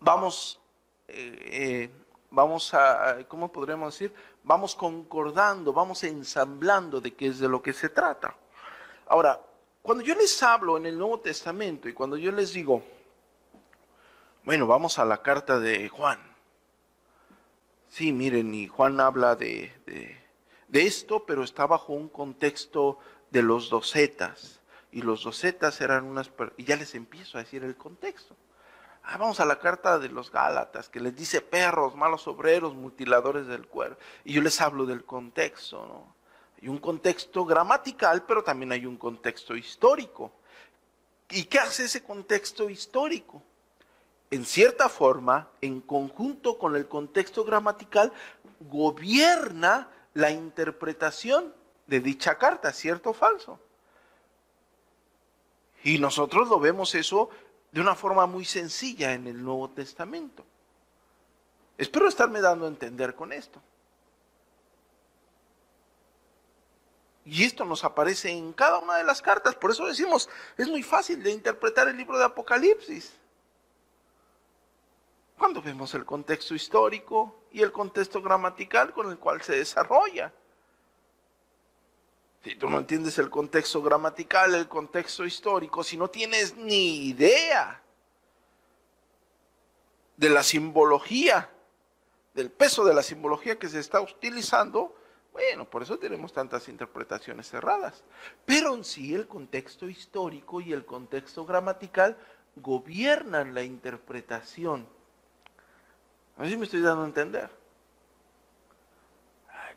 vamos 0.00 0.60
eh, 1.08 1.90
vamos 2.30 2.74
a, 2.74 3.18
¿cómo 3.28 3.50
podríamos 3.50 3.94
decir? 3.94 4.14
Vamos 4.42 4.74
concordando, 4.74 5.72
vamos 5.72 6.04
ensamblando 6.04 7.00
de 7.00 7.14
qué 7.14 7.28
es 7.28 7.38
de 7.38 7.48
lo 7.48 7.62
que 7.62 7.72
se 7.72 7.88
trata. 7.88 8.36
Ahora, 9.06 9.40
cuando 9.86 10.02
yo 10.02 10.16
les 10.16 10.42
hablo 10.42 10.76
en 10.76 10.86
el 10.86 10.98
Nuevo 10.98 11.20
Testamento 11.20 11.88
y 11.88 11.92
cuando 11.92 12.16
yo 12.16 12.32
les 12.32 12.52
digo, 12.52 12.82
bueno, 14.44 14.66
vamos 14.66 14.98
a 14.98 15.04
la 15.04 15.22
carta 15.22 15.60
de 15.60 15.88
Juan. 15.88 16.18
Sí, 17.88 18.10
miren, 18.10 18.52
y 18.52 18.66
Juan 18.66 18.98
habla 18.98 19.36
de, 19.36 19.72
de, 19.86 20.86
esto, 20.86 21.24
pero 21.24 21.44
está 21.44 21.68
bajo 21.68 21.92
un 21.92 22.08
contexto 22.08 22.98
de 23.30 23.42
los 23.42 23.70
docetas. 23.70 24.60
Y 24.90 25.02
los 25.02 25.22
docetas 25.22 25.80
eran 25.80 26.04
unas... 26.04 26.32
Y 26.56 26.64
ya 26.64 26.74
les 26.74 26.96
empiezo 26.96 27.38
a 27.38 27.44
decir 27.44 27.62
el 27.62 27.76
contexto. 27.76 28.34
Ah, 29.04 29.18
vamos 29.18 29.38
a 29.38 29.44
la 29.44 29.60
carta 29.60 30.00
de 30.00 30.08
los 30.08 30.32
Gálatas, 30.32 30.88
que 30.88 30.98
les 30.98 31.14
dice 31.14 31.40
perros, 31.40 31.94
malos 31.94 32.26
obreros, 32.26 32.74
mutiladores 32.74 33.46
del 33.46 33.68
cuerpo. 33.68 34.00
Y 34.24 34.32
yo 34.32 34.42
les 34.42 34.60
hablo 34.60 34.84
del 34.84 35.04
contexto, 35.04 35.86
¿no? 35.86 36.15
Hay 36.60 36.68
un 36.68 36.78
contexto 36.78 37.44
gramatical, 37.44 38.24
pero 38.24 38.42
también 38.42 38.72
hay 38.72 38.86
un 38.86 38.96
contexto 38.96 39.56
histórico. 39.56 40.32
¿Y 41.30 41.44
qué 41.44 41.58
hace 41.58 41.84
ese 41.84 42.02
contexto 42.02 42.70
histórico? 42.70 43.42
En 44.30 44.44
cierta 44.44 44.88
forma, 44.88 45.48
en 45.60 45.80
conjunto 45.80 46.58
con 46.58 46.74
el 46.76 46.88
contexto 46.88 47.44
gramatical, 47.44 48.12
gobierna 48.60 49.88
la 50.14 50.30
interpretación 50.30 51.54
de 51.86 52.00
dicha 52.00 52.38
carta, 52.38 52.72
¿cierto 52.72 53.10
o 53.10 53.14
falso? 53.14 53.60
Y 55.84 55.98
nosotros 55.98 56.48
lo 56.48 56.58
vemos 56.58 56.94
eso 56.94 57.30
de 57.70 57.80
una 57.80 57.94
forma 57.94 58.26
muy 58.26 58.44
sencilla 58.44 59.12
en 59.12 59.26
el 59.26 59.42
Nuevo 59.42 59.70
Testamento. 59.70 60.44
Espero 61.78 62.08
estarme 62.08 62.40
dando 62.40 62.64
a 62.64 62.68
entender 62.68 63.14
con 63.14 63.32
esto. 63.32 63.60
Y 67.26 67.42
esto 67.42 67.64
nos 67.64 67.82
aparece 67.82 68.30
en 68.30 68.52
cada 68.52 68.78
una 68.78 68.96
de 68.96 69.04
las 69.04 69.20
cartas. 69.20 69.56
Por 69.56 69.72
eso 69.72 69.84
decimos, 69.84 70.28
es 70.56 70.68
muy 70.68 70.84
fácil 70.84 71.20
de 71.24 71.32
interpretar 71.32 71.88
el 71.88 71.96
libro 71.96 72.16
de 72.16 72.24
Apocalipsis. 72.24 73.12
Cuando 75.36 75.60
vemos 75.60 75.92
el 75.94 76.04
contexto 76.04 76.54
histórico 76.54 77.42
y 77.50 77.62
el 77.62 77.72
contexto 77.72 78.22
gramatical 78.22 78.92
con 78.92 79.10
el 79.10 79.18
cual 79.18 79.42
se 79.42 79.56
desarrolla. 79.56 80.32
Si 82.44 82.54
tú 82.54 82.70
no 82.70 82.78
entiendes 82.78 83.18
el 83.18 83.28
contexto 83.28 83.82
gramatical, 83.82 84.54
el 84.54 84.68
contexto 84.68 85.24
histórico, 85.24 85.82
si 85.82 85.96
no 85.96 86.08
tienes 86.08 86.56
ni 86.56 87.08
idea 87.08 87.82
de 90.16 90.30
la 90.30 90.44
simbología, 90.44 91.50
del 92.34 92.52
peso 92.52 92.84
de 92.84 92.94
la 92.94 93.02
simbología 93.02 93.58
que 93.58 93.68
se 93.68 93.80
está 93.80 94.00
utilizando, 94.00 94.94
bueno, 95.36 95.68
por 95.68 95.82
eso 95.82 95.98
tenemos 95.98 96.32
tantas 96.32 96.66
interpretaciones 96.66 97.50
cerradas. 97.50 98.02
Pero 98.46 98.74
en 98.74 98.84
sí 98.84 99.14
el 99.14 99.28
contexto 99.28 99.86
histórico 99.86 100.62
y 100.62 100.72
el 100.72 100.86
contexto 100.86 101.44
gramatical 101.44 102.16
gobiernan 102.56 103.52
la 103.52 103.62
interpretación. 103.62 104.88
A 106.38 106.40
ver 106.40 106.50
si 106.50 106.56
me 106.56 106.64
estoy 106.64 106.80
dando 106.80 107.02
a 107.02 107.06
entender. 107.06 107.50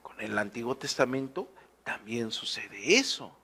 Con 0.01 0.22
el 0.22 0.38
Antiguo 0.38 0.78
Testamento 0.78 1.50
también 1.84 2.32
sucede 2.32 2.96
eso. 2.96 3.36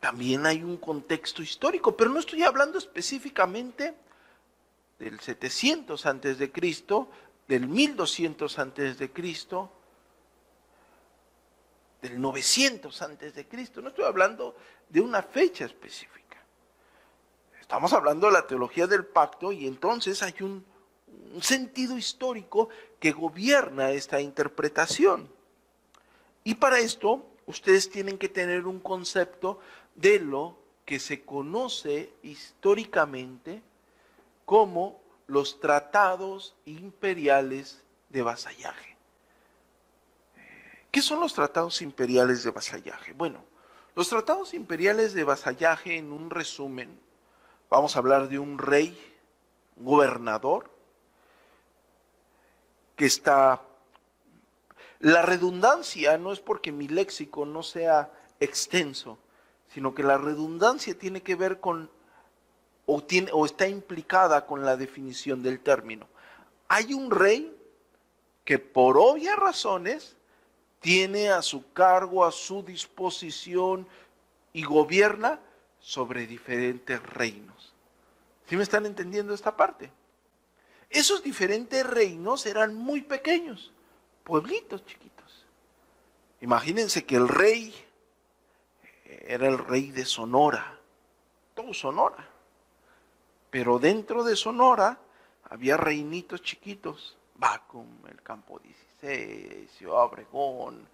También 0.00 0.46
hay 0.46 0.62
un 0.62 0.78
contexto 0.78 1.42
histórico, 1.42 1.94
pero 1.94 2.08
no 2.08 2.18
estoy 2.18 2.44
hablando 2.44 2.78
específicamente 2.78 3.94
del 4.98 5.20
700 5.20 6.06
antes 6.06 6.38
de 6.38 6.50
Cristo, 6.50 7.10
del 7.46 7.68
1200 7.68 8.58
antes 8.58 8.98
de 8.98 9.12
Cristo, 9.12 9.70
del 12.00 12.20
900 12.20 13.02
antes 13.02 13.34
de 13.34 13.46
Cristo. 13.46 13.80
No 13.80 13.88
estoy 13.88 14.04
hablando 14.04 14.56
de 14.88 15.00
una 15.00 15.22
fecha 15.22 15.64
específica. 15.64 16.38
Estamos 17.60 17.92
hablando 17.92 18.26
de 18.26 18.32
la 18.32 18.46
teología 18.46 18.86
del 18.86 19.06
pacto 19.06 19.52
y 19.52 19.66
entonces 19.66 20.22
hay 20.22 20.34
un, 20.40 20.64
un 21.34 21.42
sentido 21.42 21.96
histórico 21.96 22.68
que 22.98 23.12
gobierna 23.12 23.90
esta 23.90 24.20
interpretación. 24.20 25.30
Y 26.42 26.54
para 26.54 26.78
esto, 26.78 27.26
ustedes 27.46 27.90
tienen 27.90 28.18
que 28.18 28.28
tener 28.28 28.66
un 28.66 28.80
concepto 28.80 29.60
de 29.94 30.18
lo 30.18 30.58
que 30.84 30.98
se 30.98 31.24
conoce 31.24 32.12
históricamente 32.22 33.62
como 34.44 35.00
los 35.28 35.60
tratados 35.60 36.56
imperiales 36.64 37.84
de 38.08 38.22
vasallaje. 38.22 38.89
¿Qué 40.90 41.02
son 41.02 41.20
los 41.20 41.34
tratados 41.34 41.82
imperiales 41.82 42.42
de 42.42 42.50
vasallaje? 42.50 43.12
Bueno, 43.12 43.44
los 43.94 44.08
tratados 44.08 44.54
imperiales 44.54 45.14
de 45.14 45.24
vasallaje, 45.24 45.96
en 45.96 46.12
un 46.12 46.30
resumen, 46.30 46.98
vamos 47.68 47.94
a 47.94 48.00
hablar 48.00 48.28
de 48.28 48.38
un 48.38 48.58
rey, 48.58 48.98
gobernador, 49.76 50.70
que 52.96 53.06
está... 53.06 53.62
La 54.98 55.22
redundancia 55.22 56.18
no 56.18 56.32
es 56.32 56.40
porque 56.40 56.72
mi 56.72 56.86
léxico 56.86 57.46
no 57.46 57.62
sea 57.62 58.12
extenso, 58.38 59.18
sino 59.72 59.94
que 59.94 60.02
la 60.02 60.18
redundancia 60.18 60.98
tiene 60.98 61.22
que 61.22 61.36
ver 61.36 61.60
con 61.60 61.90
o, 62.86 63.02
tiene, 63.02 63.30
o 63.32 63.46
está 63.46 63.68
implicada 63.68 64.44
con 64.46 64.64
la 64.64 64.76
definición 64.76 65.42
del 65.42 65.60
término. 65.60 66.08
Hay 66.68 66.92
un 66.92 67.10
rey 67.10 67.56
que 68.44 68.58
por 68.58 68.98
obvias 68.98 69.36
razones 69.36 70.16
tiene 70.80 71.30
a 71.30 71.42
su 71.42 71.72
cargo, 71.72 72.24
a 72.24 72.32
su 72.32 72.62
disposición 72.62 73.86
y 74.52 74.64
gobierna 74.64 75.38
sobre 75.78 76.26
diferentes 76.26 77.02
reinos. 77.02 77.72
¿Sí 78.46 78.56
me 78.56 78.62
están 78.62 78.86
entendiendo 78.86 79.32
esta 79.32 79.56
parte? 79.56 79.90
Esos 80.88 81.22
diferentes 81.22 81.86
reinos 81.86 82.46
eran 82.46 82.74
muy 82.74 83.02
pequeños, 83.02 83.72
pueblitos 84.24 84.84
chiquitos. 84.84 85.46
Imagínense 86.40 87.04
que 87.04 87.16
el 87.16 87.28
rey 87.28 87.72
era 89.04 89.46
el 89.46 89.58
rey 89.58 89.90
de 89.90 90.04
Sonora, 90.04 90.78
todo 91.54 91.72
Sonora. 91.74 92.28
Pero 93.50 93.78
dentro 93.78 94.24
de 94.24 94.36
Sonora 94.36 94.98
había 95.44 95.76
reinitos 95.76 96.42
chiquitos, 96.42 97.16
Bacum, 97.34 97.86
el 98.08 98.22
Campo 98.22 98.58
16, 98.58 98.89
Ciudad 99.00 100.04
Obregón. 100.04 100.86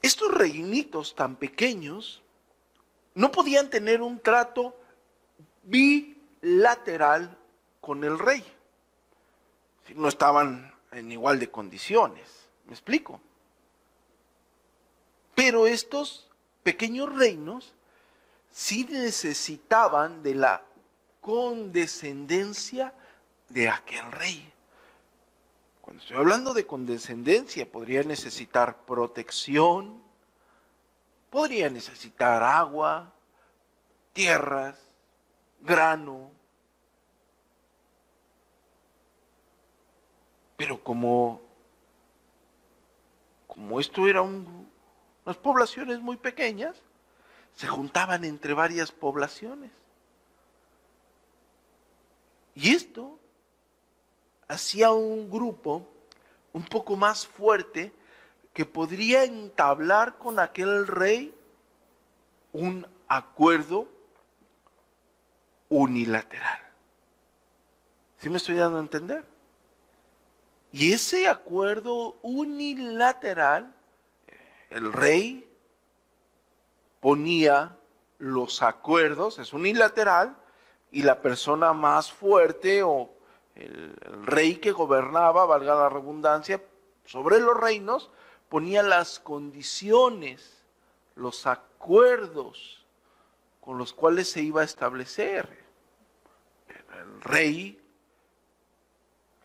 Estos 0.00 0.32
reinitos 0.32 1.14
tan 1.14 1.36
pequeños 1.36 2.22
no 3.14 3.32
podían 3.32 3.68
tener 3.68 4.00
un 4.00 4.20
trato 4.20 4.76
bilateral 5.64 7.36
con 7.80 8.04
el 8.04 8.18
rey. 8.18 8.44
No 9.96 10.08
estaban 10.08 10.72
en 10.92 11.10
igual 11.10 11.40
de 11.40 11.50
condiciones. 11.50 12.48
¿Me 12.66 12.72
explico? 12.72 13.20
Pero 15.34 15.66
estos 15.66 16.28
pequeños 16.62 17.12
reinos 17.14 17.74
sí 18.52 18.86
necesitaban 18.88 20.22
de 20.22 20.34
la 20.34 20.62
condescendencia 21.20 22.94
de 23.48 23.68
aquel 23.68 24.10
rey. 24.12 24.52
Cuando 25.80 26.02
estoy 26.02 26.16
hablando 26.18 26.52
de 26.54 26.66
condescendencia, 26.66 27.70
podría 27.70 28.02
necesitar 28.02 28.84
protección, 28.84 30.02
podría 31.30 31.70
necesitar 31.70 32.42
agua, 32.42 33.12
tierras, 34.12 34.78
grano. 35.60 36.30
Pero 40.56 40.82
como, 40.82 41.40
como 43.46 43.80
esto 43.80 44.06
era 44.06 44.22
un 44.22 44.68
las 45.28 45.36
poblaciones 45.36 46.00
muy 46.00 46.16
pequeñas 46.16 46.74
se 47.54 47.66
juntaban 47.66 48.24
entre 48.24 48.54
varias 48.54 48.90
poblaciones. 48.90 49.70
Y 52.54 52.74
esto 52.74 53.18
hacía 54.48 54.90
un 54.90 55.30
grupo 55.30 55.86
un 56.52 56.64
poco 56.64 56.96
más 56.96 57.26
fuerte 57.26 57.92
que 58.52 58.64
podría 58.64 59.24
entablar 59.24 60.18
con 60.18 60.40
aquel 60.40 60.86
rey 60.86 61.34
un 62.52 62.86
acuerdo 63.06 63.86
unilateral. 65.68 66.58
¿Sí 68.18 68.28
me 68.30 68.38
estoy 68.38 68.56
dando 68.56 68.78
a 68.78 68.82
entender? 68.82 69.24
Y 70.72 70.92
ese 70.92 71.28
acuerdo 71.28 72.16
unilateral 72.22 73.74
el 74.70 74.92
rey 74.92 75.48
ponía 77.00 77.76
los 78.18 78.62
acuerdos, 78.62 79.38
es 79.38 79.52
unilateral, 79.52 80.36
y 80.90 81.02
la 81.02 81.20
persona 81.20 81.72
más 81.72 82.10
fuerte 82.10 82.82
o 82.82 83.10
el, 83.58 83.94
rey 84.24 84.56
que 84.56 84.72
gobernaba, 84.72 85.46
valga 85.46 85.74
la 85.74 85.88
redundancia, 85.88 86.62
sobre 87.04 87.40
los 87.40 87.56
reinos, 87.56 88.10
ponía 88.48 88.82
las 88.82 89.18
condiciones, 89.18 90.62
los 91.16 91.46
acuerdos 91.46 92.84
con 93.60 93.78
los 93.78 93.92
cuales 93.92 94.30
se 94.30 94.42
iba 94.42 94.62
a 94.62 94.64
establecer. 94.64 95.48
El 96.68 97.20
rey 97.22 97.80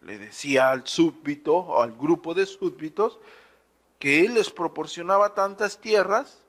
le 0.02 0.17
decía 0.17 0.69
al 0.69 0.86
súbdito 0.88 1.56
o 1.56 1.82
al 1.82 1.93
grupo 1.93 2.34
de 2.34 2.45
súbditos 2.45 3.19
que 3.99 4.26
él 4.26 4.34
les 4.34 4.49
proporcionaba 4.49 5.34
tantas 5.34 5.80
tierras, 5.80 6.39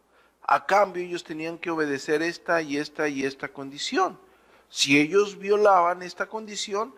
a 0.42 0.66
cambio 0.66 1.02
ellos 1.02 1.24
tenían 1.24 1.58
que 1.58 1.70
obedecer 1.70 2.20
esta 2.22 2.60
y 2.60 2.76
esta 2.76 3.08
y 3.08 3.24
esta 3.24 3.48
condición. 3.48 4.18
Si 4.68 4.98
ellos 4.98 5.38
violaban 5.38 6.02
esta 6.02 6.26
condición, 6.26 6.94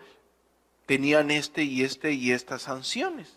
tenían 0.87 1.31
este 1.31 1.63
y 1.63 1.83
este 1.83 2.13
y 2.13 2.33
estas 2.33 2.63
sanciones. 2.63 3.37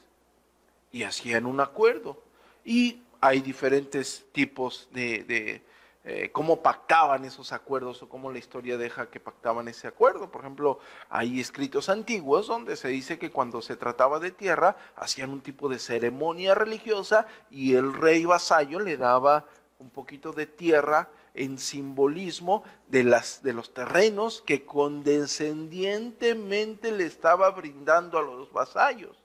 Y 0.92 1.04
hacían 1.04 1.46
un 1.46 1.60
acuerdo. 1.60 2.22
Y 2.64 3.02
hay 3.22 3.42
diferentes 3.42 4.26
tipos 4.32 4.88
de, 4.92 5.62
eh, 6.06 6.30
cómo 6.32 6.62
pactaban 6.62 7.26
esos 7.26 7.52
acuerdos 7.52 8.02
o 8.02 8.10
cómo 8.10 8.32
la 8.32 8.40
historia 8.40 8.78
deja 8.78 9.10
que 9.10 9.20
pactaban 9.20 9.68
ese 9.68 9.88
acuerdo. 9.88 10.32
Por 10.32 10.42
ejemplo, 10.42 10.80
hay 11.10 11.40
escritos 11.40 11.90
antiguos 11.90 12.48
donde 12.48 12.78
se 12.78 12.88
dice 12.88 13.20
que 13.20 13.32
cuando 13.32 13.62
se 13.62 13.76
trataba 13.76 14.20
de 14.20 14.32
tierra 14.32 14.78
hacían 14.96 15.32
un 15.32 15.42
tipo 15.42 15.68
de 15.68 15.80
ceremonia 15.80 16.56
religiosa 16.56 17.28
y 17.52 17.76
el 17.76 17.94
rey 17.94 18.26
vasallo 18.26 18.80
le 18.80 18.98
daba 18.98 19.46
un 19.80 19.90
poquito 19.90 20.32
de 20.32 20.46
tierra 20.46 21.10
en 21.40 21.58
simbolismo 21.58 22.64
de, 22.88 23.04
las, 23.04 23.42
de 23.42 23.54
los 23.54 23.74
terrenos 23.74 24.42
que 24.42 24.66
condescendientemente 24.66 26.92
le 26.92 27.06
estaba 27.06 27.50
brindando 27.50 28.20
a 28.20 28.22
los 28.22 28.52
vasallos. 28.52 29.18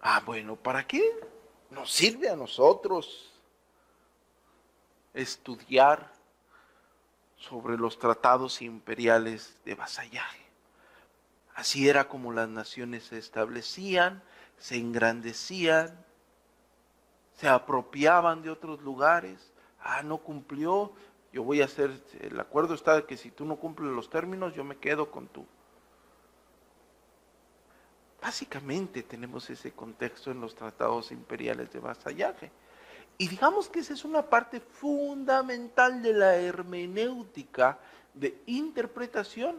Ah, 0.00 0.22
bueno, 0.24 0.56
¿para 0.56 0.86
qué? 0.86 1.02
nos 1.70 1.92
sirve 1.92 2.28
a 2.28 2.36
nosotros 2.36 3.32
estudiar 5.14 6.12
sobre 7.36 7.76
los 7.76 7.98
tratados 7.98 8.62
imperiales 8.62 9.56
de 9.64 9.74
vasallaje. 9.74 10.44
Así 11.54 11.88
era 11.88 12.08
como 12.08 12.32
las 12.32 12.48
naciones 12.48 13.04
se 13.04 13.18
establecían, 13.18 14.22
se 14.58 14.76
engrandecían, 14.76 16.05
se 17.36 17.48
apropiaban 17.48 18.42
de 18.42 18.50
otros 18.50 18.80
lugares. 18.82 19.52
Ah, 19.80 20.02
no 20.02 20.18
cumplió, 20.18 20.92
yo 21.32 21.44
voy 21.44 21.62
a 21.62 21.66
hacer, 21.66 21.90
el 22.20 22.38
acuerdo 22.40 22.74
está 22.74 22.96
de 22.96 23.04
que 23.04 23.16
si 23.16 23.30
tú 23.30 23.44
no 23.44 23.56
cumples 23.56 23.92
los 23.92 24.10
términos, 24.10 24.54
yo 24.54 24.64
me 24.64 24.76
quedo 24.76 25.10
con 25.10 25.28
tú. 25.28 25.46
Básicamente 28.20 29.02
tenemos 29.02 29.48
ese 29.50 29.72
contexto 29.72 30.30
en 30.30 30.40
los 30.40 30.54
tratados 30.54 31.12
imperiales 31.12 31.70
de 31.72 31.78
vasallaje. 31.78 32.50
Y 33.18 33.28
digamos 33.28 33.68
que 33.68 33.80
esa 33.80 33.92
es 33.92 34.04
una 34.04 34.22
parte 34.22 34.60
fundamental 34.60 36.02
de 36.02 36.12
la 36.12 36.36
hermenéutica 36.36 37.78
de 38.14 38.42
interpretación 38.46 39.56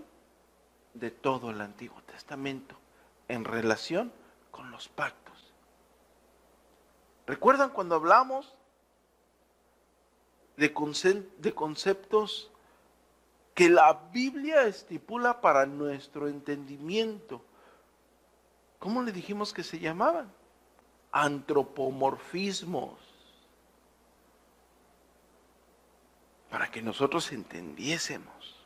de 0.94 1.12
todo 1.12 1.52
el 1.52 1.62
Antiguo 1.62 2.02
Testamento 2.04 2.76
en 3.28 3.46
relación 3.46 4.12
con 4.52 4.72
los 4.72 4.90
pactos. 4.90 5.27
¿Recuerdan 7.28 7.72
cuando 7.72 7.96
hablamos 7.96 8.56
de, 10.56 10.74
conceptos 10.74 12.50
que 13.54 13.70
la 13.70 13.94
Biblia 14.12 14.64
estipula 14.64 15.42
para 15.42 15.66
nuestro 15.66 16.30
entendimiento? 16.30 17.42
¿Cómo 18.80 19.04
le 19.04 19.12
dijimos 19.12 19.54
que 19.54 19.64
se 19.64 19.78
llamaban? 19.78 20.32
Antropomorfismos. 21.12 23.08
para 26.50 26.72
que 26.72 26.82
nosotros 26.82 27.34
entendiésemos. 27.34 28.66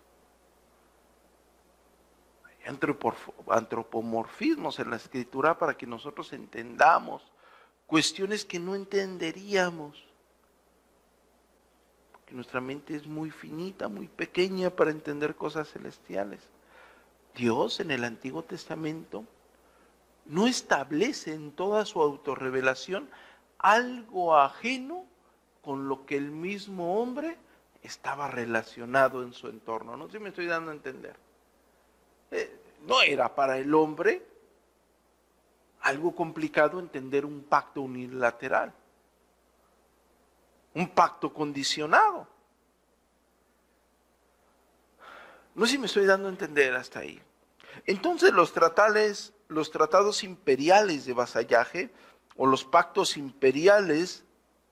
Hay 2.46 2.78
antropomorfismos 3.50 4.80
en 4.80 4.92
la 4.92 4.98
escritura 4.98 5.58
para 5.58 5.76
que 5.76 5.88
nosotros 5.88 6.32
entendamos 6.32 7.24
cuestiones 7.92 8.46
que 8.46 8.58
no 8.58 8.74
entenderíamos. 8.74 10.02
Porque 12.14 12.34
nuestra 12.34 12.62
mente 12.62 12.96
es 12.96 13.06
muy 13.06 13.32
finita, 13.32 13.90
muy 13.90 14.08
pequeña 14.08 14.70
para 14.70 14.92
entender 14.92 15.36
cosas 15.36 15.70
celestiales. 15.70 16.40
Dios 17.36 17.82
en 17.82 17.92
el 17.92 18.06
Antiguo 18.06 18.44
Testamento 18.44 19.26
no 20.26 20.48
establece 20.48 21.34
en 21.34 21.52
toda 21.52 21.86
su 21.86 22.02
autorrevelación 22.02 23.10
algo 23.60 24.38
ajeno 24.38 25.04
con 25.62 25.90
lo 25.90 26.06
que 26.06 26.16
el 26.16 26.32
mismo 26.32 27.02
hombre 27.02 27.38
estaba 27.84 28.30
relacionado 28.30 29.22
en 29.22 29.34
su 29.34 29.50
entorno. 29.50 29.98
No 29.98 30.06
sé 30.06 30.14
si 30.14 30.20
me 30.20 30.30
estoy 30.30 30.46
dando 30.46 30.72
a 30.72 30.76
entender. 30.76 31.18
Eh, 32.32 32.58
no 32.88 33.02
era 33.02 33.36
para 33.36 33.58
el 33.58 33.74
hombre 33.74 34.31
algo 35.82 36.16
complicado 36.16 36.80
entender 36.80 37.26
un 37.26 37.44
pacto 37.44 37.82
unilateral, 37.82 38.74
un 40.74 40.90
pacto 40.90 41.34
condicionado. 41.34 42.28
No 45.54 45.66
sé 45.66 45.74
si 45.74 45.78
me 45.78 45.88
estoy 45.88 46.06
dando 46.06 46.28
a 46.28 46.32
entender 46.32 46.76
hasta 46.76 47.00
ahí. 47.00 47.22
Entonces 47.86 48.32
los 48.32 48.54
tratales, 48.54 49.34
los 49.48 49.72
tratados 49.72 50.24
imperiales 50.24 51.06
de 51.06 51.14
vasallaje 51.14 51.92
o 52.38 52.46
los 52.46 52.64
pactos 52.64 53.18
imperiales 53.18 54.24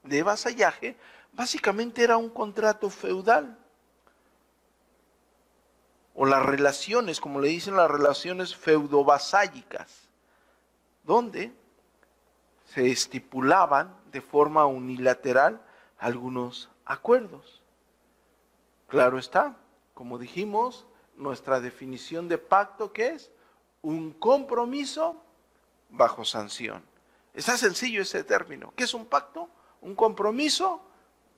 de 0.04 0.24
vasallaje, 0.24 0.98
básicamente 1.34 2.04
era 2.04 2.18
un 2.18 2.30
contrato 2.30 2.90
feudal. 2.90 3.58
O 6.16 6.26
las 6.26 6.46
relaciones, 6.46 7.20
como 7.20 7.40
le 7.40 7.50
dicen 7.50 7.76
las 7.76 7.90
relaciones 7.90 8.56
feudovasálicas, 8.56 10.09
donde 11.10 11.52
se 12.66 12.92
estipulaban 12.92 13.98
de 14.12 14.22
forma 14.22 14.68
unilateral 14.68 15.60
algunos 15.98 16.70
acuerdos. 16.86 17.64
Claro 18.88 19.18
está, 19.18 19.58
como 19.96 20.20
dijimos, 20.20 20.86
nuestra 21.16 21.62
definición 21.62 22.28
de 22.28 22.38
pacto 22.38 22.94
que 22.94 23.08
es 23.08 23.32
un 23.82 24.12
compromiso 24.12 25.20
bajo 25.90 26.26
sanción. 26.26 26.84
Está 27.34 27.58
sencillo 27.58 28.04
ese 28.04 28.24
término. 28.24 28.72
¿Qué 28.76 28.84
es 28.84 28.94
un 28.94 29.08
pacto? 29.08 29.50
Un 29.82 29.96
compromiso 29.96 30.80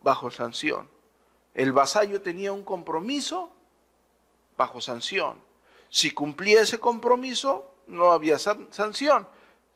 bajo 0.02 0.30
sanción. 0.32 0.90
El 1.54 1.72
vasallo 1.72 2.22
tenía 2.22 2.52
un 2.52 2.66
compromiso 2.66 3.54
bajo 4.58 4.82
sanción. 4.82 5.42
Si 5.88 6.12
cumplía 6.12 6.60
ese 6.60 6.78
compromiso, 6.78 7.74
no 7.88 8.12
había 8.12 8.38
sanción. 8.38 9.30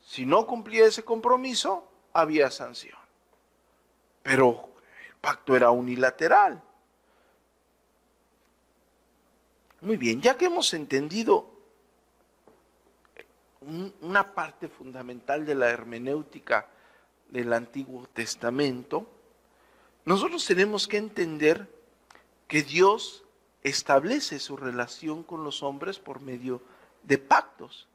Si 0.06 0.26
no 0.26 0.46
cumplía 0.46 0.86
ese 0.86 1.04
compromiso, 1.04 1.90
había 2.14 2.52
sanción. 2.52 2.98
Pero 4.22 4.70
el 5.10 5.16
pacto 5.16 5.56
era 5.56 5.72
unilateral. 5.72 6.62
Muy 9.82 9.98
bien, 9.98 10.22
ya 10.22 10.38
que 10.38 10.46
hemos 10.46 10.74
entendido 10.74 11.50
una 14.02 14.34
parte 14.34 14.68
fundamental 14.68 15.46
de 15.46 15.56
la 15.56 15.70
hermenéutica 15.70 16.68
del 17.30 17.52
Antiguo 17.52 18.08
Testamento, 18.08 19.10
nosotros 20.06 20.46
tenemos 20.46 20.88
que 20.88 20.98
entender 20.98 21.68
que 22.48 22.62
Dios 22.62 23.24
establece 23.64 24.40
su 24.40 24.56
relación 24.56 25.24
con 25.24 25.44
los 25.44 25.64
hombres 25.64 25.98
por 25.98 26.20
medio 26.20 26.62
de 27.02 27.18
pactos. 27.18 27.88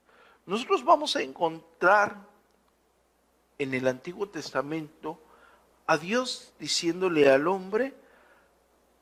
Nosotros 0.51 0.85
vamos 0.85 1.15
a 1.15 1.23
encontrar 1.23 2.27
en 3.57 3.73
el 3.73 3.87
Antiguo 3.87 4.29
Testamento 4.29 5.23
a 5.87 5.97
Dios 5.97 6.53
diciéndole 6.59 7.31
al 7.31 7.47
hombre, 7.47 7.95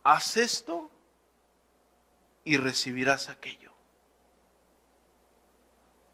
haz 0.04 0.36
esto 0.36 0.90
y 2.44 2.58
recibirás 2.58 3.30
aquello. 3.30 3.72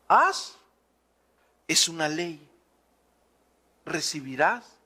Haz 0.07 0.57
es 1.67 1.89
una 1.89 2.09
ley. 2.09 2.49
Recibirás 3.85 4.79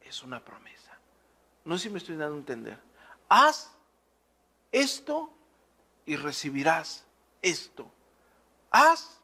es 0.00 0.22
una 0.22 0.44
promesa. 0.44 0.96
No 1.64 1.76
sé 1.76 1.88
si 1.88 1.90
me 1.90 1.98
estoy 1.98 2.14
dando 2.14 2.36
a 2.36 2.38
entender. 2.38 2.78
Haz 3.28 3.72
esto 4.70 5.34
y 6.06 6.14
recibirás 6.14 7.04
esto. 7.42 7.90
Haz. 8.70 9.17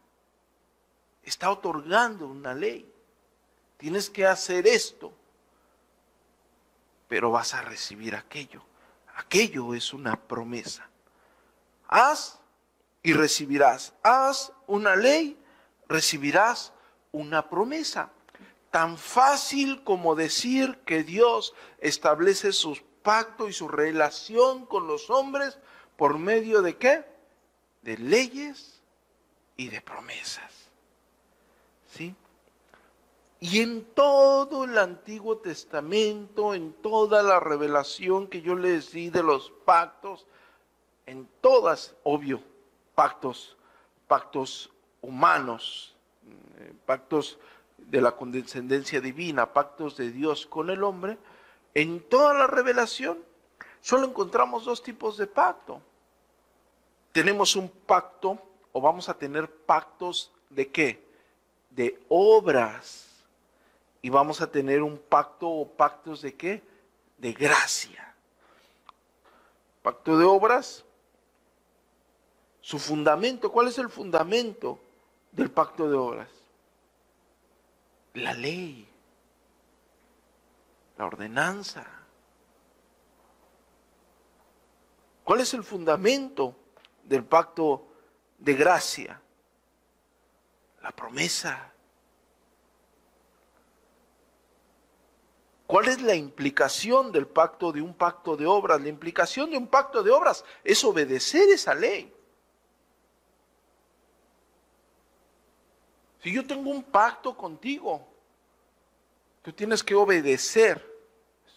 Está 1.25 1.51
otorgando 1.51 2.27
una 2.27 2.55
ley. 2.55 2.91
Tienes 3.77 4.11
que 4.11 4.27
hacer 4.27 4.67
esto. 4.67 5.13
Pero 7.09 7.31
vas 7.31 7.55
a 7.55 7.63
recibir 7.63 8.15
aquello. 8.15 8.63
Aquello 9.17 9.75
es 9.75 9.93
una 9.93 10.17
promesa. 10.17 10.89
Haz 11.89 12.39
y 13.03 13.13
recibirás. 13.13 13.93
Haz 14.03 14.53
una 14.67 14.97
ley, 14.97 15.39
recibirás 15.89 16.73
una 17.13 17.49
promesa. 17.49 18.11
Tan 18.71 18.99
fácil 18.99 19.85
como 19.85 20.17
decir 20.17 20.81
que 20.85 21.05
Dios 21.05 21.55
establece 21.79 22.53
su 22.53 22.77
pacto 23.03 23.49
y 23.49 23.53
su 23.53 23.69
relación 23.69 24.67
con 24.67 24.89
los 24.89 25.11
hombres 25.11 25.59
por 25.97 26.19
medio 26.19 26.63
de 26.63 26.77
qué? 26.77 27.05
De 27.83 27.97
leyes 27.99 28.81
y 29.57 29.69
de 29.69 29.81
promesas. 29.81 30.64
¿Sí? 31.95 32.15
Y 33.39 33.61
en 33.61 33.85
todo 33.85 34.65
el 34.65 34.79
Antiguo 34.79 35.39
Testamento, 35.39 36.55
en 36.55 36.73
toda 36.73 37.23
la 37.23 37.41
revelación 37.41 38.27
que 38.27 38.43
yo 38.43 38.55
les 38.55 38.91
di 38.91 39.11
de 39.11 39.23
los 39.23 39.53
pactos, 39.65 40.27
en 41.07 41.29
todas, 41.41 41.95
obvio, 42.03 42.43
pactos, 42.95 43.57
pactos 44.09 44.73
humanos, 45.03 45.95
eh, 46.59 46.73
pactos 46.87 47.39
de 47.77 48.01
la 48.01 48.13
condescendencia 48.13 49.01
divina, 49.01 49.53
pactos 49.53 49.97
de 49.97 50.11
Dios 50.11 50.47
con 50.47 50.71
el 50.71 50.83
hombre, 50.83 51.19
en 51.75 52.01
toda 52.01 52.35
la 52.35 52.47
revelación 52.47 53.19
solo 53.81 54.07
encontramos 54.07 54.65
dos 54.65 54.83
tipos 54.83 55.19
de 55.19 55.27
pacto. 55.27 55.83
Tenemos 57.13 57.55
un 57.57 57.69
pacto, 57.69 58.41
o 58.73 58.81
vamos 58.81 59.09
a 59.09 59.15
tener 59.15 59.49
pactos 59.49 60.33
de 60.49 60.71
qué? 60.71 61.04
De 61.75 62.01
obras. 62.09 63.09
Y 64.03 64.11
vamos 64.11 64.41
a 64.41 64.51
tener 64.51 64.83
un 64.83 64.99
pacto 64.99 65.49
o 65.49 65.69
pactos 65.69 66.23
de 66.23 66.35
qué? 66.35 66.63
De 67.19 67.33
gracia. 67.33 68.15
Pacto 69.83 70.19
de 70.19 70.25
obras 70.25 70.85
su 72.65 72.79
fundamento, 72.79 73.53
¿cuál 73.53 73.69
es 73.69 73.77
el 73.77 73.91
fundamento 73.91 74.79
del 75.33 75.51
pacto 75.51 75.87
de 75.87 75.97
obras? 75.99 76.31
La 78.15 78.33
ley, 78.33 78.89
la 80.97 81.05
ordenanza. 81.05 81.87
¿Cuál 85.25 85.41
es 85.43 85.53
el 85.53 85.63
fundamento 85.63 86.57
del 87.03 87.23
pacto 87.23 87.87
de 88.39 88.55
gracia? 88.55 89.21
La 90.85 90.91
promesa. 90.91 91.73
¿Cuál 95.67 95.89
es 95.89 96.03
la 96.03 96.15
implicación 96.15 97.11
del 97.11 97.27
pacto 97.27 97.73
de 97.73 97.81
un 97.81 97.95
pacto 97.95 98.37
de 98.37 98.45
obras? 98.45 98.83
La 98.83 98.91
implicación 98.91 99.51
de 99.51 99.57
un 99.57 99.67
pacto 99.67 100.03
de 100.03 100.11
obras 100.11 100.45
es 100.63 100.85
obedecer 100.85 101.49
esa 101.49 101.75
ley. 101.75 102.15
Si 106.23 106.31
yo 106.31 106.47
tengo 106.47 106.69
un 106.69 106.83
pacto 106.83 107.35
contigo, 107.35 108.07
tú 109.41 109.55
tienes 109.55 109.83
que 109.83 109.95
obedecer. 109.95 110.87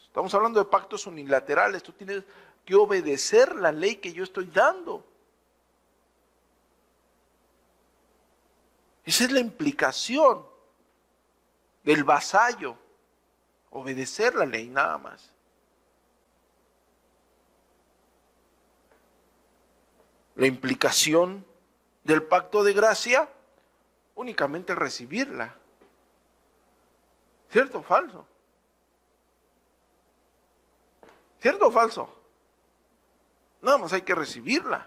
Estamos 0.06 0.34
hablando 0.34 0.60
de 0.64 0.70
pactos 0.70 1.06
unilaterales, 1.06 1.84
tú 1.84 1.92
tienes 1.92 2.24
que 2.64 2.76
obedecer 2.76 3.58
la 3.58 3.74
ley 3.74 3.98
que 3.98 4.14
yo 4.14 4.24
estoy 4.24 4.46
dando. 4.46 5.06
Esa 9.08 9.24
es 9.24 9.32
la 9.32 9.40
implicación 9.40 10.46
del 11.86 12.04
vasallo, 12.04 12.78
obedecer 13.70 14.36
la 14.36 14.46
ley 14.46 14.68
nada 14.68 14.98
más. 14.98 15.32
La 20.36 20.46
implicación 20.46 21.46
del 22.04 22.22
pacto 22.24 22.66
de 22.66 22.74
gracia 22.74 23.30
únicamente 24.16 24.76
recibirla. 24.76 25.56
¿Cierto 27.50 27.80
o 27.80 27.84
falso? 27.84 28.28
¿Cierto 31.40 31.68
o 31.68 31.72
falso? 31.72 32.14
Nada 33.62 33.78
más 33.78 33.94
hay 33.94 34.02
que 34.02 34.14
recibirla. 34.14 34.86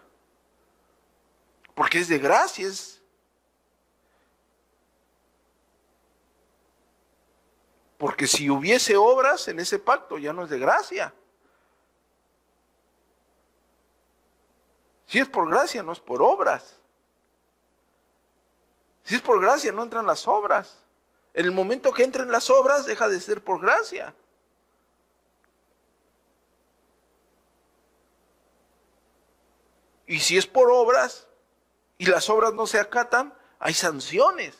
Porque 1.75 2.01
es 2.01 2.09
de 2.09 2.19
gracias. 2.19 3.00
Porque 8.01 8.27
si 8.27 8.49
hubiese 8.49 8.97
obras 8.97 9.47
en 9.49 9.61
ese 9.61 9.79
pacto 9.79 10.17
ya 10.17 10.33
no 10.33 10.45
es 10.45 10.49
de 10.49 10.59
gracia. 10.59 11.13
Si 15.05 15.19
es 15.19 15.29
por 15.29 15.51
gracia, 15.51 15.83
no 15.83 15.93
es 15.93 16.01
por 16.01 16.23
obras. 16.23 16.81
Si 19.05 19.17
es 19.17 19.21
por 19.21 19.39
gracia, 19.39 19.71
no 19.71 19.83
entran 19.83 20.07
las 20.07 20.27
obras. 20.27 20.79
En 21.35 21.45
el 21.45 21.53
momento 21.53 21.93
que 21.93 22.03
entren 22.03 22.33
las 22.33 22.49
obras, 22.49 22.87
deja 22.87 23.07
de 23.07 23.21
ser 23.21 23.45
por 23.45 23.61
gracia. 23.61 24.15
Y 30.07 30.21
si 30.21 30.39
es 30.39 30.47
por 30.47 30.71
obras 30.71 31.27
y 31.99 32.07
las 32.07 32.31
obras 32.31 32.55
no 32.55 32.67
se 32.67 32.81
acatan, 32.81 33.35
hay 33.59 33.75
sanciones. 33.75 34.60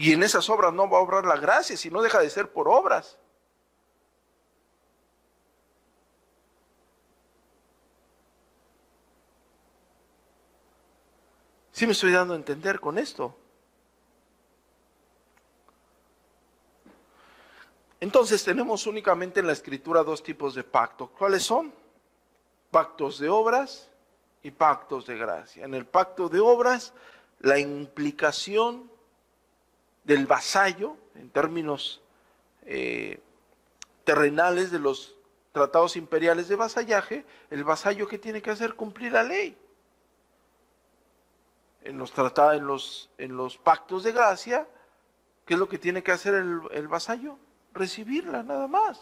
Y 0.00 0.14
en 0.14 0.22
esas 0.22 0.48
obras 0.48 0.72
no 0.72 0.88
va 0.88 0.96
a 0.96 1.02
obrar 1.02 1.26
la 1.26 1.36
gracia, 1.36 1.76
si 1.76 1.90
no 1.90 2.00
deja 2.00 2.20
de 2.20 2.30
ser 2.30 2.50
por 2.50 2.70
obras. 2.70 3.18
¿Sí 11.70 11.84
me 11.84 11.92
estoy 11.92 12.12
dando 12.12 12.32
a 12.32 12.38
entender 12.38 12.80
con 12.80 12.96
esto? 12.96 13.36
Entonces 18.00 18.42
tenemos 18.42 18.86
únicamente 18.86 19.40
en 19.40 19.48
la 19.48 19.52
escritura 19.52 20.02
dos 20.02 20.22
tipos 20.22 20.54
de 20.54 20.64
pacto. 20.64 21.08
¿Cuáles 21.08 21.42
son? 21.42 21.74
Pactos 22.70 23.18
de 23.18 23.28
obras 23.28 23.90
y 24.42 24.50
pactos 24.50 25.04
de 25.04 25.18
gracia. 25.18 25.66
En 25.66 25.74
el 25.74 25.84
pacto 25.84 26.30
de 26.30 26.40
obras, 26.40 26.94
la 27.40 27.58
implicación 27.58 28.89
del 30.04 30.26
vasallo, 30.26 30.96
en 31.14 31.30
términos 31.30 32.00
eh, 32.62 33.20
terrenales 34.04 34.70
de 34.70 34.78
los 34.78 35.16
tratados 35.52 35.96
imperiales 35.96 36.48
de 36.48 36.56
vasallaje, 36.56 37.24
el 37.50 37.64
vasallo 37.64 38.08
que 38.08 38.18
tiene 38.18 38.40
que 38.42 38.50
hacer 38.50 38.74
cumplir 38.74 39.12
la 39.12 39.22
ley. 39.22 39.56
En 41.82 41.98
los 41.98 42.12
tratados, 42.12 42.56
en 42.56 42.66
los, 42.66 43.10
en 43.18 43.36
los 43.36 43.56
pactos 43.56 44.04
de 44.04 44.12
gracia, 44.12 44.68
¿qué 45.44 45.54
es 45.54 45.60
lo 45.60 45.68
que 45.68 45.78
tiene 45.78 46.02
que 46.02 46.12
hacer 46.12 46.34
el, 46.34 46.60
el 46.72 46.88
vasallo? 46.88 47.38
recibirla 47.72 48.42
nada 48.42 48.66
más. 48.66 49.00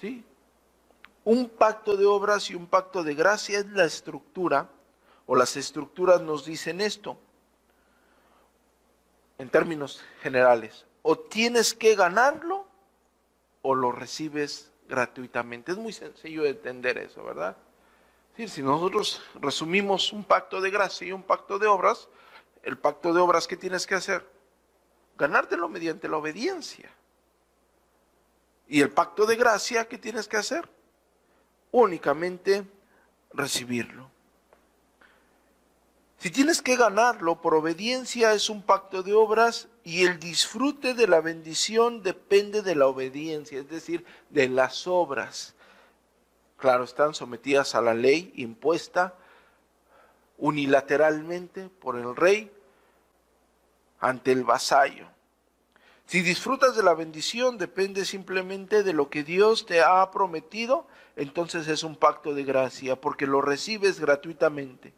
¿Sí? 0.00 0.24
Un 1.24 1.48
pacto 1.48 1.96
de 1.96 2.06
obras 2.06 2.50
y 2.50 2.54
un 2.54 2.66
pacto 2.66 3.02
de 3.02 3.14
gracia 3.14 3.58
es 3.58 3.66
la 3.66 3.84
estructura, 3.84 4.68
o 5.26 5.36
las 5.36 5.56
estructuras 5.56 6.22
nos 6.22 6.44
dicen 6.44 6.80
esto, 6.80 7.18
en 9.38 9.48
términos 9.48 10.04
generales. 10.20 10.84
O 11.02 11.16
tienes 11.16 11.72
que 11.72 11.94
ganarlo 11.94 12.66
o 13.62 13.74
lo 13.74 13.92
recibes 13.92 14.72
gratuitamente. 14.88 15.72
Es 15.72 15.78
muy 15.78 15.92
sencillo 15.92 16.42
de 16.42 16.50
entender 16.50 16.98
eso, 16.98 17.24
¿verdad? 17.24 17.56
si 18.46 18.62
nosotros 18.62 19.20
resumimos 19.40 20.12
un 20.12 20.22
pacto 20.22 20.60
de 20.60 20.70
gracia 20.70 21.08
y 21.08 21.12
un 21.12 21.24
pacto 21.24 21.58
de 21.58 21.66
obras, 21.66 22.08
el 22.62 22.78
pacto 22.78 23.12
de 23.12 23.20
obras, 23.20 23.48
¿qué 23.48 23.56
tienes 23.56 23.84
que 23.84 23.96
hacer? 23.96 24.24
Ganártelo 25.16 25.68
mediante 25.68 26.08
la 26.08 26.18
obediencia. 26.18 26.88
Y 28.68 28.80
el 28.80 28.90
pacto 28.90 29.26
de 29.26 29.34
gracia, 29.34 29.88
¿qué 29.88 29.98
tienes 29.98 30.28
que 30.28 30.36
hacer? 30.36 30.68
Únicamente 31.72 32.64
recibirlo. 33.32 34.08
Si 36.18 36.30
tienes 36.30 36.62
que 36.62 36.76
ganarlo 36.76 37.40
por 37.40 37.54
obediencia 37.54 38.32
es 38.32 38.50
un 38.50 38.62
pacto 38.62 39.04
de 39.04 39.14
obras 39.14 39.68
y 39.84 40.04
el 40.04 40.18
disfrute 40.18 40.94
de 40.94 41.06
la 41.06 41.20
bendición 41.20 42.02
depende 42.02 42.62
de 42.62 42.74
la 42.74 42.88
obediencia, 42.88 43.60
es 43.60 43.68
decir, 43.68 44.04
de 44.28 44.48
las 44.48 44.88
obras. 44.88 45.54
Claro, 46.56 46.82
están 46.82 47.14
sometidas 47.14 47.76
a 47.76 47.80
la 47.80 47.94
ley 47.94 48.32
impuesta 48.34 49.14
unilateralmente 50.38 51.68
por 51.68 51.96
el 51.96 52.16
rey 52.16 52.50
ante 54.00 54.32
el 54.32 54.42
vasallo. 54.42 55.06
Si 56.06 56.22
disfrutas 56.22 56.74
de 56.74 56.82
la 56.82 56.94
bendición 56.94 57.58
depende 57.58 58.04
simplemente 58.04 58.82
de 58.82 58.92
lo 58.92 59.08
que 59.08 59.22
Dios 59.22 59.66
te 59.66 59.82
ha 59.82 60.10
prometido, 60.10 60.84
entonces 61.14 61.68
es 61.68 61.84
un 61.84 61.94
pacto 61.94 62.34
de 62.34 62.42
gracia, 62.42 63.00
porque 63.00 63.26
lo 63.26 63.40
recibes 63.40 64.00
gratuitamente. 64.00 64.94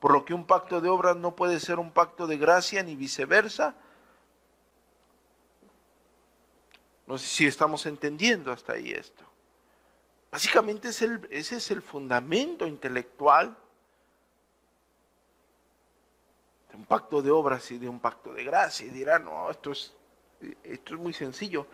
Por 0.00 0.12
lo 0.12 0.24
que 0.24 0.34
un 0.34 0.46
pacto 0.46 0.80
de 0.80 0.88
obras 0.88 1.16
no 1.16 1.36
puede 1.36 1.60
ser 1.60 1.78
un 1.78 1.92
pacto 1.92 2.26
de 2.26 2.38
gracia 2.38 2.82
ni 2.82 2.96
viceversa. 2.96 3.74
No 7.06 7.18
sé 7.18 7.26
si 7.26 7.46
estamos 7.46 7.86
entendiendo 7.86 8.50
hasta 8.50 8.72
ahí 8.72 8.90
esto. 8.90 9.24
Básicamente 10.32 10.88
ese 10.88 11.28
es 11.30 11.70
el 11.70 11.82
fundamento 11.82 12.66
intelectual 12.66 13.56
de 16.70 16.76
un 16.76 16.84
pacto 16.86 17.20
de 17.20 17.30
obras 17.30 17.70
y 17.70 17.78
de 17.78 17.88
un 17.88 18.00
pacto 18.00 18.32
de 18.32 18.44
gracia. 18.44 18.86
Y 18.86 18.90
dirán, 18.90 19.24
no, 19.24 19.50
esto 19.50 19.72
es 19.72 19.94
esto 20.64 20.94
es 20.94 21.00
muy 21.00 21.12
sencillo. 21.12 21.66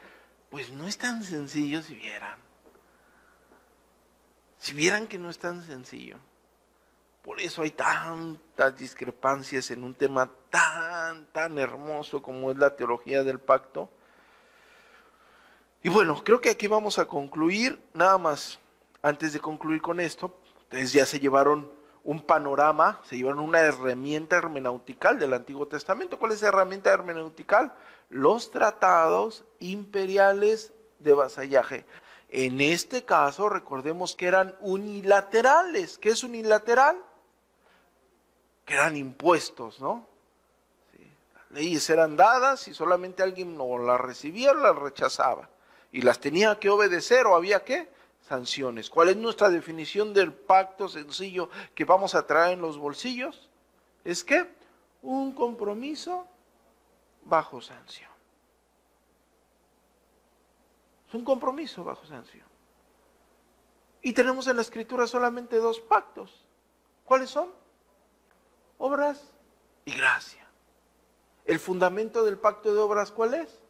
Pues 0.51 0.71
no 0.71 0.87
es 0.87 0.99
tan 0.99 1.23
sencillo 1.23 1.83
si 1.83 1.95
vieran. 1.95 2.39
Si 4.59 4.75
vieran 4.75 5.07
que 5.07 5.19
no 5.19 5.31
es 5.31 5.39
tan 5.39 5.65
sencillo. 5.65 6.19
Por 7.27 7.41
eso 7.41 7.63
hay 7.63 7.73
tantas 7.73 8.79
discrepancias 8.79 9.73
en 9.73 9.83
un 9.83 9.95
tema 9.95 10.31
tan, 10.49 11.27
tan 11.33 11.59
hermoso 11.59 12.23
como 12.23 12.53
es 12.53 12.57
la 12.57 12.77
teología 12.77 13.25
del 13.25 13.41
pacto. 13.41 13.91
Y 15.83 15.89
bueno, 15.89 16.23
creo 16.23 16.41
que 16.41 16.51
aquí 16.51 16.69
vamos 16.69 17.01
a 17.01 17.07
concluir. 17.07 17.83
Nada 17.95 18.17
más, 18.17 18.61
antes 19.03 19.33
de 19.33 19.41
concluir 19.41 19.83
con 19.83 19.99
esto, 19.99 20.39
ustedes 20.61 20.93
ya 20.93 21.05
se 21.05 21.19
llevaron 21.19 21.69
un 22.05 22.23
panorama, 22.23 23.01
se 23.03 23.17
llevaron 23.17 23.41
una 23.41 23.59
herramienta 23.59 24.37
hermenéutica 24.37 25.13
del 25.13 25.35
Antiguo 25.35 25.67
Testamento. 25.67 26.21
¿Cuál 26.21 26.31
es 26.31 26.43
la 26.43 26.49
herramienta 26.49 26.93
hermenéutica? 26.93 27.75
Los 28.09 28.53
tratados 28.53 29.45
imperiales 29.59 30.73
de 31.01 31.13
vasallaje. 31.13 31.87
En 32.29 32.61
este 32.61 33.05
caso, 33.05 33.49
recordemos 33.49 34.15
que 34.15 34.29
eran 34.29 34.55
unilaterales. 34.61 35.99
¿Qué 35.99 36.11
es 36.11 36.23
unilateral? 36.23 36.97
Que 38.67 38.75
eran 38.75 38.97
impuestos, 38.97 39.81
¿no? 39.81 40.07
Las 41.35 41.51
leyes 41.53 41.89
eran 41.89 42.17
dadas 42.17 42.69
y 42.69 42.75
solamente 42.75 43.23
alguien 43.23 43.57
no 43.57 43.79
las 43.79 43.99
recibía 44.01 44.51
o 44.51 44.55
las 44.55 44.77
rechazaba. 44.77 45.49
Y 45.93 46.03
las 46.03 46.21
tenía 46.21 46.59
que 46.59 46.69
obedecer 46.69 47.27
o 47.27 47.35
había 47.35 47.65
que 47.65 47.89
sanciones. 48.29 48.91
¿Cuál 48.91 49.11
es 49.11 49.17
nuestra 49.17 49.49
definición 49.49 50.13
del 50.13 50.33
pacto 50.33 50.89
sencillo 50.89 51.49
que 51.75 51.85
vamos 51.85 52.15
a 52.15 52.27
traer 52.27 52.55
en 52.55 52.61
los 52.61 52.77
bolsillos? 52.77 53.49
Es 54.05 54.25
que 54.25 54.53
un 55.03 55.33
compromiso 55.33 56.27
bajo 57.25 57.61
sanción. 57.61 58.11
Es 61.09 61.15
un 61.15 61.25
compromiso 61.25 61.85
bajo 61.85 62.05
sanción. 62.05 62.47
Y 64.03 64.13
tenemos 64.13 64.47
en 64.49 64.57
la 64.57 64.63
escritura 64.63 65.07
solamente 65.07 65.57
dos 65.57 65.81
pactos. 65.81 66.45
¿Cuáles 67.05 67.31
son? 67.31 67.51
Obras 68.79 69.21
y 69.85 69.93
gracia. 69.93 70.47
¿El 71.45 71.61
fundamento 71.61 72.25
del 72.25 72.39
pacto 72.39 72.75
de 72.75 72.81
obras 72.81 73.11
cuál 73.11 73.35
es? 73.35 73.61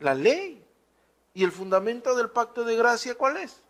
La 0.00 0.14
ley. 0.14 0.64
¿Y 1.34 1.42
el 1.42 1.50
fundamento 1.50 2.14
del 2.14 2.30
pacto 2.30 2.64
de 2.64 2.76
gracia 2.76 3.16
cuál 3.16 3.38
es? 3.38 3.60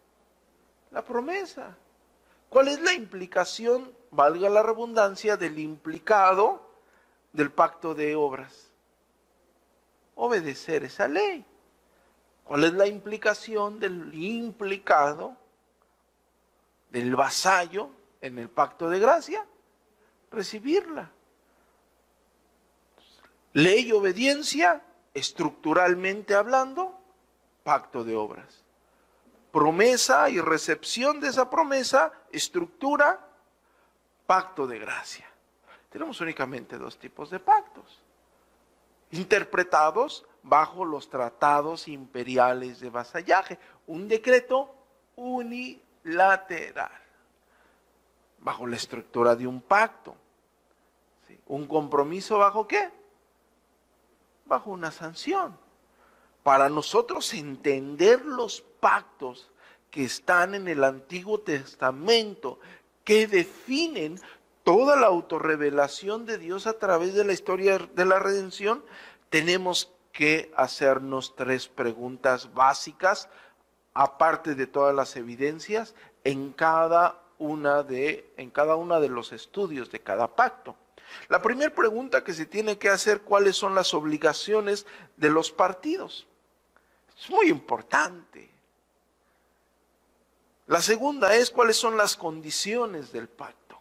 La 0.90 1.02
promesa. 1.02 1.76
¿Cuál 2.50 2.68
es 2.68 2.80
la 2.80 2.92
implicación, 2.92 3.92
valga 4.10 4.48
la 4.48 4.62
redundancia, 4.62 5.36
del 5.36 5.58
implicado 5.58 6.70
del 7.32 7.50
pacto 7.50 7.94
de 7.94 8.14
obras? 8.14 8.70
Obedecer 10.14 10.84
esa 10.84 11.08
ley. 11.08 11.44
¿Cuál 12.44 12.64
es 12.64 12.74
la 12.74 12.86
implicación 12.86 13.80
del 13.80 14.14
implicado, 14.14 15.36
del 16.90 17.16
vasallo 17.16 17.90
en 18.24 18.38
el 18.38 18.48
pacto 18.48 18.88
de 18.88 18.98
gracia? 18.98 19.46
Recibirla. 20.30 21.10
Ley 23.52 23.88
y 23.88 23.92
obediencia, 23.92 24.82
estructuralmente 25.12 26.34
hablando, 26.34 26.98
pacto 27.62 28.02
de 28.02 28.16
obras. 28.16 28.64
Promesa 29.52 30.30
y 30.30 30.40
recepción 30.40 31.20
de 31.20 31.28
esa 31.28 31.50
promesa, 31.50 32.12
estructura, 32.32 33.28
pacto 34.26 34.66
de 34.66 34.78
gracia. 34.78 35.28
Tenemos 35.90 36.18
únicamente 36.22 36.78
dos 36.78 36.98
tipos 36.98 37.28
de 37.30 37.38
pactos, 37.38 38.02
interpretados 39.10 40.26
bajo 40.42 40.84
los 40.84 41.10
tratados 41.10 41.88
imperiales 41.88 42.80
de 42.80 42.88
vasallaje. 42.88 43.58
Un 43.86 44.08
decreto 44.08 44.74
unilateral, 45.14 46.90
bajo 48.44 48.66
la 48.66 48.76
estructura 48.76 49.34
de 49.34 49.48
un 49.48 49.60
pacto. 49.60 50.14
¿Un 51.46 51.66
compromiso 51.66 52.38
bajo 52.38 52.68
qué? 52.68 52.90
Bajo 54.44 54.70
una 54.70 54.92
sanción. 54.92 55.58
Para 56.42 56.68
nosotros 56.68 57.32
entender 57.32 58.24
los 58.24 58.60
pactos 58.80 59.50
que 59.90 60.04
están 60.04 60.54
en 60.54 60.68
el 60.68 60.84
Antiguo 60.84 61.40
Testamento, 61.40 62.60
que 63.02 63.26
definen 63.26 64.20
toda 64.62 64.96
la 64.96 65.06
autorrevelación 65.06 66.26
de 66.26 66.36
Dios 66.36 66.66
a 66.66 66.78
través 66.78 67.14
de 67.14 67.24
la 67.24 67.32
historia 67.32 67.78
de 67.78 68.04
la 68.04 68.18
redención, 68.18 68.84
tenemos 69.30 69.90
que 70.12 70.52
hacernos 70.56 71.34
tres 71.34 71.68
preguntas 71.68 72.52
básicas, 72.52 73.28
aparte 73.94 74.54
de 74.54 74.66
todas 74.66 74.94
las 74.94 75.16
evidencias, 75.16 75.94
en 76.24 76.52
cada 76.52 77.23
una 77.38 77.82
de, 77.82 78.32
en 78.36 78.50
cada 78.50 78.76
una 78.76 79.00
de 79.00 79.08
los 79.08 79.32
estudios 79.32 79.90
de 79.90 80.00
cada 80.00 80.34
pacto. 80.34 80.76
La 81.28 81.42
primera 81.42 81.74
pregunta 81.74 82.24
que 82.24 82.32
se 82.32 82.46
tiene 82.46 82.78
que 82.78 82.88
hacer, 82.88 83.22
¿cuáles 83.22 83.56
son 83.56 83.74
las 83.74 83.94
obligaciones 83.94 84.86
de 85.16 85.30
los 85.30 85.50
partidos? 85.50 86.26
Es 87.16 87.30
muy 87.30 87.48
importante. 87.48 88.50
La 90.66 90.80
segunda 90.80 91.34
es 91.34 91.50
cuáles 91.50 91.76
son 91.76 91.96
las 91.96 92.16
condiciones 92.16 93.12
del 93.12 93.28
pacto. 93.28 93.80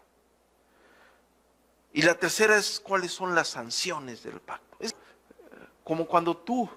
Y 1.93 2.01
la 2.01 2.15
tercera 2.15 2.57
es 2.57 2.79
cuáles 2.79 3.11
son 3.11 3.35
las 3.35 3.47
sanciones 3.49 4.23
del 4.23 4.41
pacto. 4.41 4.77
Es 4.79 4.95
como 5.83 6.07
cuando 6.07 6.35
tú 6.35 6.69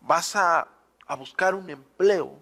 vas 0.00 0.34
a, 0.34 0.66
a 1.10 1.16
buscar 1.16 1.56
un 1.56 1.68
empleo 1.68 2.38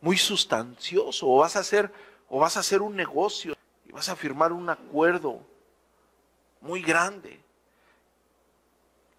muy 0.00 0.16
sustancioso 0.16 1.28
o 1.28 1.38
vas 1.38 1.54
a 1.54 1.60
hacer 1.60 1.92
o 2.28 2.40
vas 2.40 2.56
a 2.56 2.60
hacer 2.60 2.82
un 2.82 2.96
negocio 2.96 3.54
y 3.84 3.92
vas 3.92 4.08
a 4.08 4.16
firmar 4.16 4.52
un 4.52 4.68
acuerdo 4.68 5.38
muy 6.60 6.82
grande. 6.82 7.40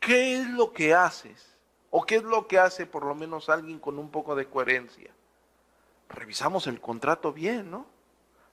¿Qué 0.02 0.42
es 0.42 0.50
lo 0.50 0.74
que 0.74 0.94
haces? 0.94 1.56
¿O 1.90 2.06
qué 2.06 2.18
es 2.18 2.24
lo 2.24 2.50
que 2.50 2.60
hace 2.60 2.86
por 2.86 3.06
lo 3.06 3.16
menos 3.16 3.48
alguien 3.48 3.80
con 3.80 3.98
un 3.98 4.12
poco 4.12 4.36
de 4.36 4.50
coherencia? 4.50 5.12
Revisamos 6.10 6.68
el 6.68 6.82
contrato 6.82 7.32
bien, 7.32 7.72
¿no? 7.72 7.86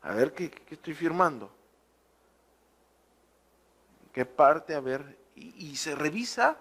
A 0.03 0.13
ver 0.13 0.35
qué, 0.35 0.53
estoy 0.71 0.95
firmando. 0.95 1.51
¿Qué 4.13 4.25
parte? 4.25 4.73
A 4.77 4.81
ver. 4.81 5.19
Y, 5.35 5.71
y 5.71 5.75
se 5.75 5.97
revisa 5.97 6.59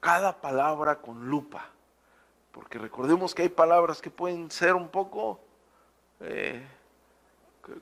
cada 0.00 0.40
palabra 0.40 1.00
con 1.00 1.28
lupa. 1.28 1.66
Porque 2.52 2.78
recordemos 2.78 3.34
que 3.34 3.42
hay 3.42 3.48
palabras 3.48 4.00
que 4.00 4.10
pueden 4.10 4.50
ser 4.50 4.74
un 4.74 4.88
poco 4.88 5.40
eh, 6.20 6.66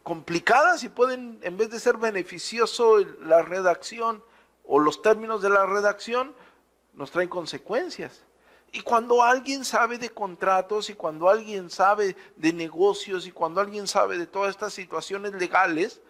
complicadas 0.02 0.85
y 0.85 0.88
pueden, 0.88 1.38
en 1.42 1.57
vez 1.57 1.70
de 1.70 1.81
ser 1.81 1.96
beneficioso 1.96 2.98
la 3.22 3.42
redacción 3.42 4.22
o 4.66 4.78
los 4.78 5.00
términos 5.00 5.40
de 5.40 5.50
la 5.50 5.64
redacción, 5.64 6.35
nos 6.92 7.11
traen 7.11 7.28
consecuencias. 7.28 8.24
Y 8.72 8.83
cuando 8.83 9.22
alguien 9.22 9.64
sabe 9.64 9.96
de 9.96 10.11
contratos 10.11 10.90
y 10.90 10.94
cuando 10.94 11.31
alguien 11.31 11.70
sabe 11.70 12.16
de 12.37 12.52
negocios 12.52 13.26
y 13.26 13.33
cuando 13.33 13.62
alguien 13.62 13.87
sabe 13.87 14.18
de 14.18 14.26
todas 14.26 14.50
estas 14.50 14.74
situaciones 14.74 15.33
legales, 15.33 16.02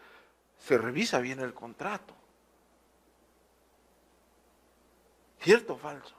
se 0.58 0.76
revisa 0.76 1.20
bien 1.20 1.38
el 1.38 1.54
contrato. 1.54 2.17
¿Cierto 5.48 5.72
o 5.72 5.78
falso? 5.78 6.14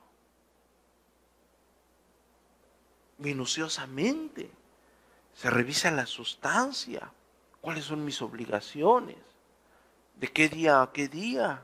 Minuciosamente. 3.20 4.50
Se 5.36 5.52
revisa 5.52 5.92
la 5.92 6.08
sustancia. 6.08 7.12
¿Cuáles 7.62 7.86
son 7.86 8.04
mis 8.04 8.24
obligaciones? 8.24 9.20
¿De 10.16 10.30
qué 10.30 10.50
día 10.50 10.82
a 10.82 10.92
qué 10.92 11.08
día? 11.08 11.62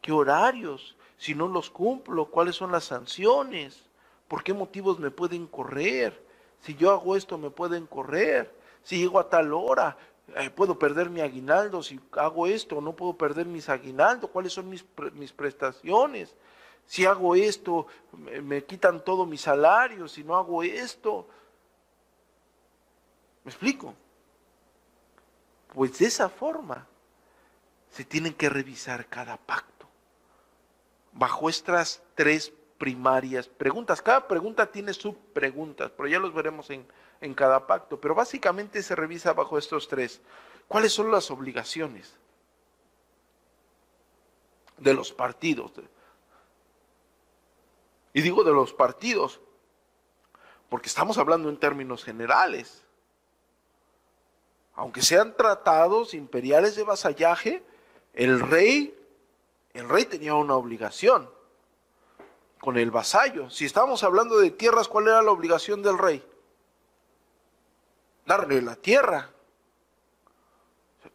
¿Qué 0.00 0.12
horarios? 0.12 0.96
Si 1.18 1.34
no 1.34 1.46
los 1.46 1.68
cumplo, 1.68 2.30
¿cuáles 2.30 2.56
son 2.56 2.72
las 2.72 2.84
sanciones? 2.84 3.82
¿Por 4.26 4.42
qué 4.42 4.54
motivos 4.54 4.98
me 4.98 5.10
pueden 5.10 5.46
correr? 5.46 6.18
Si 6.62 6.74
yo 6.74 6.90
hago 6.90 7.16
esto, 7.16 7.36
me 7.36 7.50
pueden 7.50 7.86
correr. 7.86 8.50
Si 8.82 8.96
llego 8.96 9.18
a 9.18 9.28
tal 9.28 9.52
hora, 9.52 9.98
eh, 10.36 10.48
puedo 10.48 10.78
perder 10.78 11.10
mi 11.10 11.20
aguinaldo. 11.20 11.82
Si 11.82 12.00
hago 12.12 12.46
esto, 12.46 12.80
no 12.80 12.96
puedo 12.96 13.12
perder 13.12 13.44
mis 13.44 13.68
aguinaldos. 13.68 14.30
¿Cuáles 14.30 14.54
son 14.54 14.70
mis, 14.70 14.86
mis 15.12 15.34
prestaciones? 15.34 16.34
Si 16.86 17.06
hago 17.06 17.34
esto, 17.34 17.86
me, 18.12 18.64
quitan 18.64 19.02
todo 19.04 19.26
mi 19.26 19.38
salario. 19.38 20.08
Si 20.08 20.22
no 20.22 20.36
hago 20.36 20.62
esto. 20.62 21.28
¿Me 23.44 23.50
explico? 23.50 23.94
Pues 25.72 25.98
de 25.98 26.06
esa 26.06 26.28
forma 26.28 26.86
se 27.90 28.04
tienen 28.04 28.34
que 28.34 28.48
revisar 28.48 29.06
cada 29.06 29.36
pacto 29.36 29.86
bajo 31.12 31.48
estas 31.48 32.02
tres 32.14 32.52
primarias 32.78 33.48
preguntas. 33.48 34.02
Cada 34.02 34.26
pregunta 34.26 34.70
tiene 34.70 34.92
subpreguntas, 34.92 35.90
pero 35.96 36.08
ya 36.08 36.18
los 36.18 36.34
veremos 36.34 36.70
en, 36.70 36.86
en 37.20 37.34
cada 37.34 37.66
pacto. 37.66 38.00
Pero 38.00 38.14
básicamente 38.14 38.82
se 38.82 38.94
revisa 38.94 39.32
bajo 39.32 39.58
estos 39.58 39.88
tres. 39.88 40.20
¿Cuáles 40.68 40.92
son 40.92 41.10
las 41.10 41.30
obligaciones 41.30 42.16
de 44.78 44.94
los 44.94 45.12
partidos? 45.12 45.72
Y 48.14 48.22
digo 48.22 48.44
de 48.44 48.52
los 48.52 48.72
partidos, 48.72 49.40
porque 50.70 50.88
estamos 50.88 51.18
hablando 51.18 51.50
en 51.50 51.58
términos 51.58 52.02
generales. 52.02 52.82
Aunque 54.74 55.02
sean 55.02 55.36
tratados 55.36 56.14
imperiales 56.14 56.74
de 56.76 56.84
vasallaje, 56.84 57.62
el 58.14 58.40
rey 58.40 58.98
el 59.74 59.88
rey 59.88 60.04
tenía 60.04 60.34
una 60.34 60.54
obligación 60.54 61.28
con 62.60 62.78
el 62.78 62.92
vasallo. 62.92 63.50
Si 63.50 63.64
estamos 63.64 64.04
hablando 64.04 64.38
de 64.38 64.52
tierras, 64.52 64.86
¿cuál 64.86 65.08
era 65.08 65.20
la 65.20 65.32
obligación 65.32 65.82
del 65.82 65.98
rey? 65.98 66.24
Darle 68.24 68.62
la 68.62 68.76
tierra. 68.76 69.30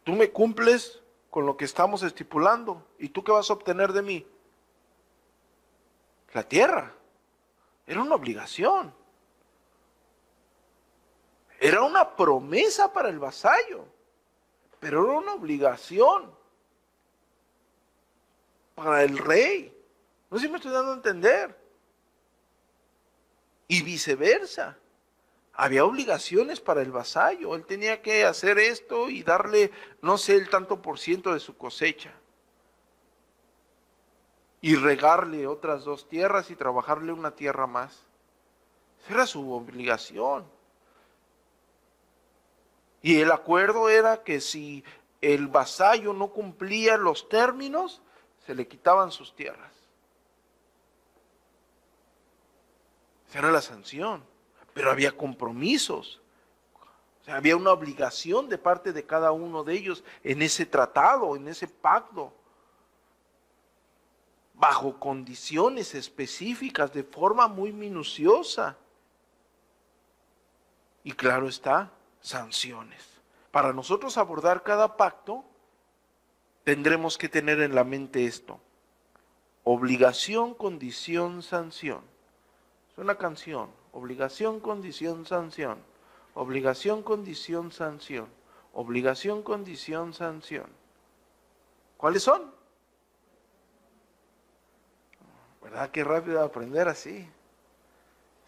tú 0.04 0.12
me 0.12 0.30
cumples 0.30 1.00
con 1.30 1.46
lo 1.46 1.56
que 1.56 1.64
estamos 1.64 2.02
estipulando. 2.02 2.86
¿Y 2.98 3.08
tú 3.08 3.24
qué 3.24 3.32
vas 3.32 3.48
a 3.48 3.54
obtener 3.54 3.94
de 3.94 4.02
mí? 4.02 4.26
La 6.32 6.42
tierra. 6.42 6.94
Era 7.86 8.02
una 8.02 8.14
obligación. 8.14 8.94
Era 11.58 11.82
una 11.82 12.16
promesa 12.16 12.92
para 12.92 13.10
el 13.10 13.18
vasallo, 13.18 13.84
pero 14.78 15.04
era 15.04 15.18
una 15.18 15.34
obligación 15.34 16.34
para 18.74 19.02
el 19.02 19.18
rey. 19.18 19.76
No 20.30 20.38
sé 20.38 20.46
si 20.46 20.50
me 20.50 20.56
estoy 20.56 20.72
dando 20.72 20.92
a 20.92 20.94
entender. 20.94 21.54
Y 23.68 23.82
viceversa. 23.82 24.78
Había 25.52 25.84
obligaciones 25.84 26.60
para 26.60 26.80
el 26.80 26.90
vasallo. 26.90 27.54
Él 27.54 27.66
tenía 27.66 28.00
que 28.00 28.24
hacer 28.24 28.58
esto 28.58 29.10
y 29.10 29.22
darle, 29.22 29.70
no 30.00 30.16
sé, 30.16 30.36
el 30.36 30.48
tanto 30.48 30.80
por 30.80 30.98
ciento 30.98 31.34
de 31.34 31.40
su 31.40 31.58
cosecha. 31.58 32.14
Y 34.60 34.76
regarle 34.76 35.46
otras 35.46 35.84
dos 35.84 36.08
tierras 36.08 36.50
y 36.50 36.56
trabajarle 36.56 37.12
una 37.12 37.30
tierra 37.30 37.66
más. 37.66 38.02
Esa 39.02 39.14
era 39.14 39.26
su 39.26 39.52
obligación. 39.52 40.44
Y 43.02 43.20
el 43.20 43.32
acuerdo 43.32 43.88
era 43.88 44.22
que 44.22 44.40
si 44.40 44.84
el 45.20 45.48
vasallo 45.48 46.12
no 46.12 46.28
cumplía 46.28 46.96
los 46.96 47.28
términos, 47.28 48.02
se 48.46 48.54
le 48.54 48.68
quitaban 48.68 49.10
sus 49.10 49.34
tierras. 49.34 49.72
Esa 53.28 53.38
era 53.38 53.50
la 53.50 53.62
sanción. 53.62 54.24
Pero 54.74 54.90
había 54.90 55.16
compromisos. 55.16 56.20
O 57.20 57.24
sea, 57.24 57.36
había 57.36 57.56
una 57.56 57.72
obligación 57.72 58.48
de 58.48 58.58
parte 58.58 58.92
de 58.92 59.04
cada 59.04 59.32
uno 59.32 59.62
de 59.64 59.74
ellos 59.74 60.04
en 60.22 60.42
ese 60.42 60.66
tratado, 60.66 61.36
en 61.36 61.48
ese 61.48 61.68
pacto. 61.68 62.32
Bajo 64.60 65.00
condiciones 65.00 65.94
específicas, 65.94 66.92
de 66.92 67.02
forma 67.02 67.48
muy 67.48 67.72
minuciosa. 67.72 68.76
Y 71.02 71.12
claro 71.12 71.48
está, 71.48 71.90
sanciones. 72.20 73.02
Para 73.50 73.72
nosotros 73.72 74.18
abordar 74.18 74.62
cada 74.62 74.98
pacto, 74.98 75.44
tendremos 76.62 77.16
que 77.16 77.30
tener 77.30 77.60
en 77.62 77.74
la 77.74 77.84
mente 77.84 78.26
esto. 78.26 78.60
Obligación, 79.64 80.54
condición, 80.54 81.42
sanción. 81.42 82.02
Es 82.92 82.98
una 82.98 83.16
canción. 83.16 83.70
Obligación, 83.92 84.60
condición, 84.60 85.24
sanción. 85.24 85.78
Obligación, 86.34 87.02
condición, 87.02 87.72
sanción. 87.72 88.28
Obligación, 88.74 89.42
condición, 89.42 90.12
sanción. 90.12 90.66
¿Cuáles 91.96 92.22
son? 92.22 92.59
¿Verdad? 95.60 95.90
Qué 95.90 96.04
rápido 96.04 96.42
aprender 96.42 96.88
así. 96.88 97.28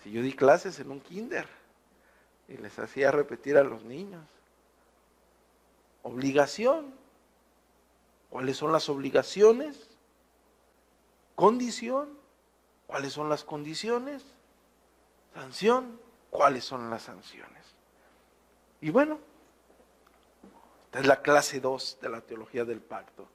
Si 0.03 0.11
yo 0.11 0.23
di 0.23 0.33
clases 0.33 0.79
en 0.81 0.91
un 0.91 1.01
kinder 1.01 1.47
y 2.49 2.57
les 2.57 2.79
hacía 2.79 3.11
repetir 3.11 3.57
a 3.57 3.63
los 3.63 3.85
niños. 3.85 4.25
Obligación. 6.03 6.95
¿Cuáles 8.31 8.57
son 8.57 8.73
las 8.73 8.89
obligaciones? 8.89 9.91
Condición. 11.35 12.09
¿Cuáles 12.87 13.13
son 13.13 13.29
las 13.29 13.45
condiciones? 13.45 14.25
Sanción. 15.35 16.01
¿Cuáles 16.31 16.65
son 16.65 16.91
las 16.91 17.03
sanciones? 17.03 17.63
Y 18.81 18.91
bueno, 18.91 19.19
esta 20.87 21.01
es 21.01 21.07
la 21.07 21.23
clase 21.23 21.61
2 21.61 21.99
de 22.01 22.09
la 22.09 22.21
teología 22.21 22.65
del 22.65 22.81
pacto. 22.81 23.29